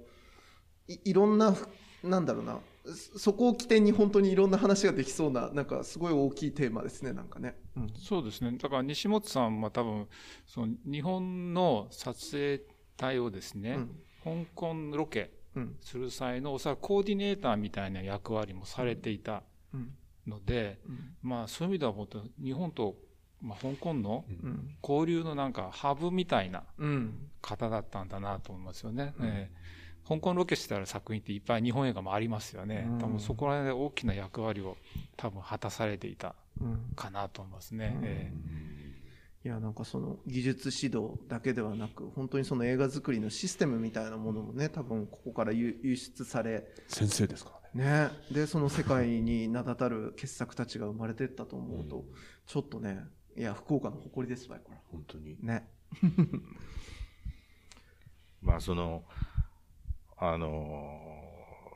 [0.89, 1.55] いいろんな、
[2.03, 2.59] なんだろうな、
[2.95, 7.57] そそこを起点に本当にいろんな話ができそうな、なんかすごい大きいテーマですね、なんかね。
[7.77, 8.57] うんそうですね。
[8.59, 10.09] だから西本さんは多分、
[10.47, 12.63] その日本の撮影
[12.97, 13.79] 隊をですね、
[14.25, 15.77] 香港ロケうん。
[15.81, 19.95] する際のおそらくコーディネーターみたいな役割もされていたうん。
[20.27, 21.17] ので、うん。
[21.23, 22.97] まあそういう意味では本当日本と、
[23.41, 24.77] まあ、香港のうん。
[24.83, 27.31] 交流のなんかハブみたいなうん。
[27.41, 29.15] 方だったんだなと思いますよね。
[29.19, 29.78] うんええ
[30.09, 32.87] 香港ロケしてある作品っていっぱい日本映画もありますよね。
[32.89, 32.99] うん。
[32.99, 34.77] 多分そこら辺で大きな役割を
[35.17, 36.93] 多分果たされていたうん。
[36.97, 37.95] かなと思いますね。
[37.99, 38.05] うん。
[38.07, 38.33] え
[39.45, 48.09] いやなんかその技術指導だけではなく本当にその映画作りのシステムみたいなものもね多分ここから輸輸出され先生ですからね。
[48.09, 48.11] ね。
[48.31, 52.05] でその世界に名だたる傑作たちが生まれてったと思うと、うん。
[52.47, 53.05] ちょっとね
[53.37, 55.37] いや福岡の誇りですわよこ本当に。
[55.37, 55.69] れね。
[58.43, 59.05] まあその、
[60.21, 61.09] あのー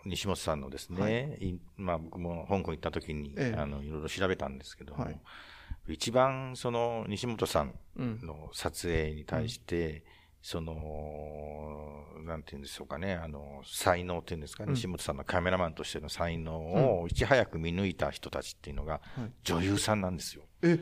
[0.04, 1.54] 西本さんのですね、い。
[1.76, 3.58] まあ僕も香港行った時に、ええ。
[3.58, 5.20] あの、いろいろ調べたんですけども、はい。
[5.88, 10.04] 一番その西本さんうんの撮影に対して、
[10.40, 14.70] その、なんていうんでしょうかね、あの、才能っていうんですか、うん。
[14.70, 19.30] 西本さんのカメラマンとしての才能をいち早く見抜いた人たちっていうのが、はい。
[19.44, 20.42] 女優さんなんですよ。
[20.62, 20.78] え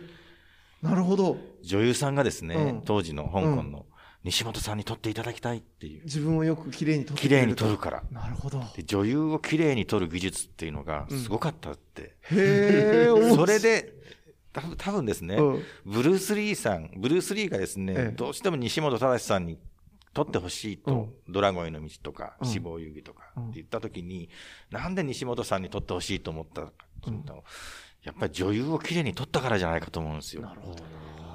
[0.81, 1.37] なるほど。
[1.63, 2.83] 女優さんがですね、うん。
[2.83, 3.85] 当時の香港の
[4.23, 8.03] 西本さんに撮っていただきたいっていう、自分をよく綺麗に撮って綺麗に撮るかから。
[8.11, 8.62] なるほど。
[8.77, 12.16] で女優を綺麗に撮る技術っていうのがすごかったって。
[12.31, 13.95] へえそれで、
[14.53, 15.62] た多分ですね、うん。
[15.87, 18.14] ブルース・リーさん、ブルース・リーがですね、ええ。
[18.14, 19.59] どうしても西本正さんに
[20.12, 22.49] 撮ってほしいと、ドラゴンへの道とか、うん。
[22.49, 23.45] 死亡遊戯とかうん。
[23.45, 24.29] って言った時に、
[24.71, 26.73] なんで西本さんに撮ってほしいと思ったかっ
[27.05, 27.43] ていうと、
[28.03, 30.43] やっぱり女優を綺麗に撮ったからじゃないかと思うんですよ。
[30.43, 30.85] なるほど。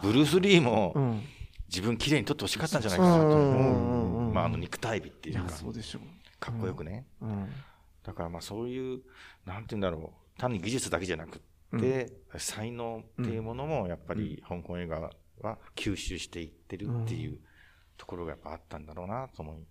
[0.04, 1.24] ブルース・リーもうん
[1.70, 3.22] 自分綺麗に撮ってほしかったんじゃないかなと。
[3.22, 3.34] うんう。
[3.34, 3.56] んうん。
[3.56, 4.28] 思う。
[4.28, 4.34] うん。
[4.34, 6.02] まあ、あの肉体美っていうか、そうでしょう。
[6.40, 7.06] かっこよくね。
[7.22, 7.50] うん。
[8.04, 9.02] だからまあそういう、
[9.46, 11.42] なんて言うんだろう、単に技術だけじゃなく
[11.76, 15.12] って、才能っていうものもやっぱり香港映画
[15.42, 17.40] は吸収していってるっていう
[17.98, 19.64] ところがやっぱあったんだろうなと思い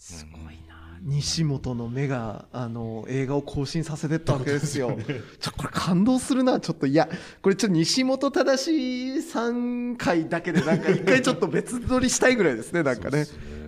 [0.00, 4.96] すごいな、西本の目があの映画を更新させてったわけですよ。
[5.38, 6.86] ちょこれ感動するなちょっと。
[6.86, 7.06] いや
[7.42, 13.26] これちょっと西本正さん回だけでなんか一回ちょっと別撮りしたいぐらいですね なんかね。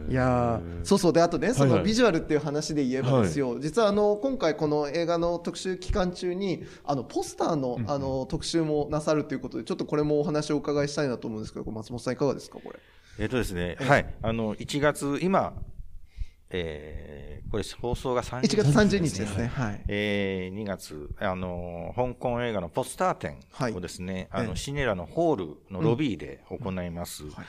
[0.09, 1.13] いやそうそう。
[1.13, 3.55] であとねそのビジュアルっていう話で言えばですよ、はい。
[3.57, 12.79] はい、実はあの今回この映画の特集期間中にあのポスターのあの特集もなさるということでちょっとこれもお話をお伺いしたいなと思うんですけど松本さんいかがですかこれ？
[13.19, 15.53] えっ、とですね、はい、あの1月今
[16.55, 19.47] えー、これ放送が30日、1月30日ですね。
[19.47, 19.85] はい。
[19.89, 23.41] えー、2月、あの、香港映画のポスター展
[23.75, 27.25] をですね、はい、あの、シネラのホールのロビーで行います。
[27.25, 27.31] うん。
[27.31, 27.47] はい、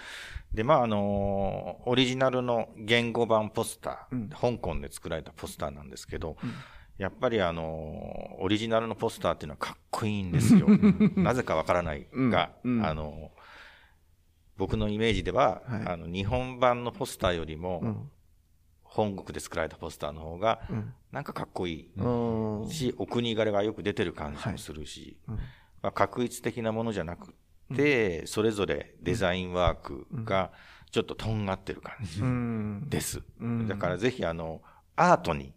[0.53, 6.53] で、まあ、あの、オリジナルの言語版ポスター、うん、香港で作られたポスターなんですけど、うん、
[6.97, 10.67] やっぱりあの、オリジナルのポスターっていうのはかっこいいんですよ。
[11.17, 13.31] なぜかわからないが、あの、
[14.57, 18.07] 僕のイメージでは、はい、あの、日本版のポスターよりも、
[18.93, 20.61] 本国で作られたポスターの方が、
[21.11, 21.89] なんかかっこい
[22.67, 25.17] いし、お国柄がよく出てる感じもするし、
[25.81, 27.33] まあ、確一的なものじゃなく
[27.75, 30.51] て、それぞれデザインワークが
[30.91, 32.21] ちょっととんがってる感じ
[32.89, 33.23] です。
[33.67, 34.61] だからぜひあの、
[34.95, 35.53] アートに、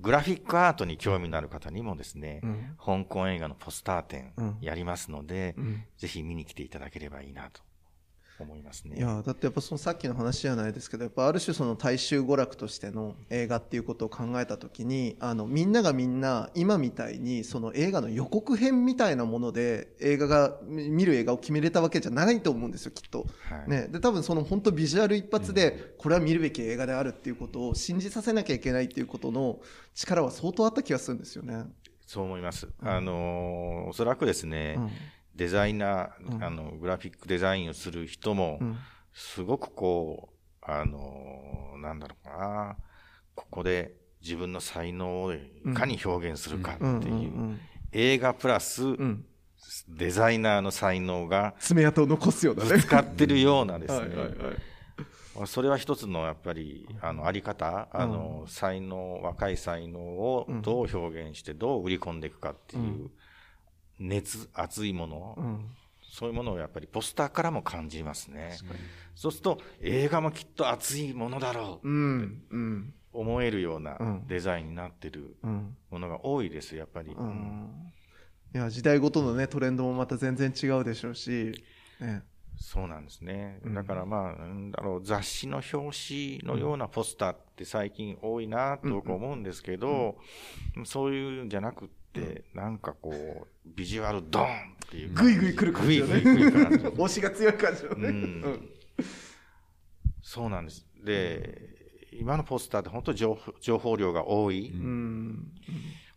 [0.00, 2.40] グラフィックアートに興味のある方にもですね、
[2.84, 5.54] 香港映画のポスター展やりますので、
[5.98, 7.62] ぜひ見に来ていただければいいなと
[8.44, 8.96] 思いますね。
[8.96, 23.26] いやだってやっぱそのさっきの話じゃないですけどやっぱある種その大衆娯楽としての映画っていうことを考えた時にあのみんながみんな今みたいにその映画の予告編みたいなもので映画が見る映画を決めれたわけじゃないと思うんですよきっと。
[23.48, 29.60] はい、ね、で多分その本当ビジュアル一発でこれは見るべき映画であるっていうことを信じさせなきゃいけないっていうことの
[29.94, 31.64] 力は相当あった気がするんですよね。
[32.06, 32.66] そう思います。
[32.82, 34.90] うん、あのおそらくですね、うん
[35.34, 38.60] デザイナー、うん、あの、グラフィックデザインをする人も、
[39.12, 42.76] すごくこう、あの、なんだろうかな、
[43.34, 45.38] ここで自分の才能をい
[45.74, 47.58] かに表現するかっていう、
[47.92, 48.82] 映画プラス、
[49.88, 52.78] デザイナーの才能が、爪痕を残すようなね。
[52.80, 54.08] 使ってるようなですね。
[55.46, 63.10] それは一つのやっぱり、あの、あり方、あの、才能、若い才能をどう表現して、どう売り込んでいくかっていう、
[64.00, 65.66] 熱、熱いもの、うん、
[66.02, 68.56] そういうものをやっぱりポスターからも感じますね。
[69.14, 71.86] そうすると映画もきっと熱いものだろう。
[71.86, 72.50] って
[73.12, 75.36] 思えるようなデザインになってる
[75.90, 77.12] ものが多いです、やっぱり。
[77.12, 77.92] うん、
[78.54, 81.52] いや時代ごとのねトレンドもまた全然違うでしょうし、
[82.00, 82.22] ね、
[82.60, 83.58] そうなんですね。
[83.74, 90.18] だからまあ、なんだろう、雑誌の表紙のようなポスターって最近多いなと僕思うんですけど、
[90.84, 91.99] そういうんじゃなくて、、
[92.54, 94.50] なんかこう、ビジュアルドーンっ
[94.90, 95.10] ていう。
[95.10, 96.20] グイグイ来る感じよね。
[96.20, 96.86] グイグイ来る感じ。
[96.86, 98.08] 押しが強い感じよね。
[98.08, 98.70] うん。
[100.22, 100.86] そうなんです。
[101.04, 101.80] で、
[102.12, 104.70] 今のポスターって本当情報情報量が多い。
[104.70, 105.52] うん、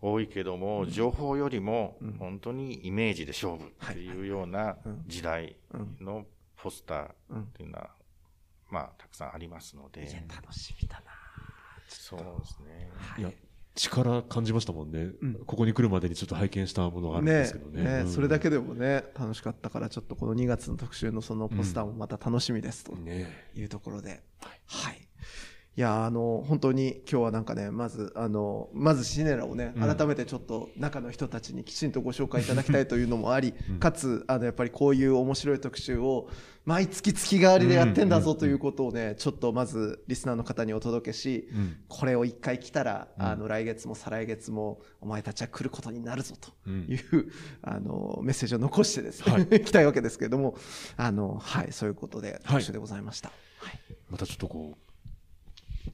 [0.02, 4.78] 多いけども、情報よりも本当にイメージで勝負っていうような
[5.08, 5.56] 時代
[6.02, 6.26] の
[6.58, 7.92] ポスターっていうのは、
[8.70, 10.02] まあ、たくさんありますので。
[10.28, 11.12] 楽しみだな
[11.88, 12.92] そうですね。
[13.18, 13.32] いや、
[13.76, 22.94] 力感じましたもんね、うん、ここに来るまでにちょっと拝見したものがあるんですけどね、ねうん、それだけでもね楽しかったからちょっとこの2月の特集のそのポスターもまた楽しみですと
[23.56, 24.24] いうところで、ね、
[24.68, 25.08] はい、
[25.76, 36.30] いやあの本当に今日はなんかねまずあのまずシネラをね改めてちょっと中の人たちにきちんとご紹介いただきたいというのもあり、 うん、かつあのやっぱりこういう面白い特集を
[36.64, 47.32] 毎月月替わりでやってんだぞということをねちょっとまずリスナーの方にお届けし、うん、これを一回来たらあの来月も再来月もお前たちは来ることになるぞという、
[47.64, 50.56] あのメッセージを残してですね、はい、 来たいわけですけれども
[50.98, 53.32] あのはいそういうことで特集でございました。
[53.58, 53.80] はい、
[54.12, 54.83] またちょっとこう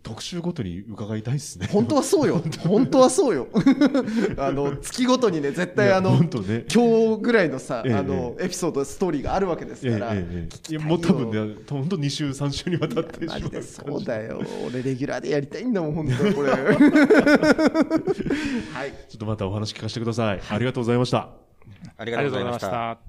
[0.03, 1.67] 特集ごとに伺いたいですね。
[1.71, 2.41] 本当はそうよ。
[2.61, 3.47] 本当はそうよ。
[4.37, 6.29] あの月ごとにね絶対あの、ね、
[6.73, 10.11] 今日ぐらいのさ、ええ、あのエピソードストーリーがあるわけですから。
[10.13, 14.41] え、いやもう多分ね本当二週三週にわたってマジでそうだよ。
[14.67, 16.51] 俺レギュラーでやりたいんだもん本当これ。
[16.53, 16.67] はい。
[19.09, 20.41] ちょっとまたお話聞かせてください。
[20.49, 21.29] ありがとうございました。
[21.97, 23.08] ありがとうございました。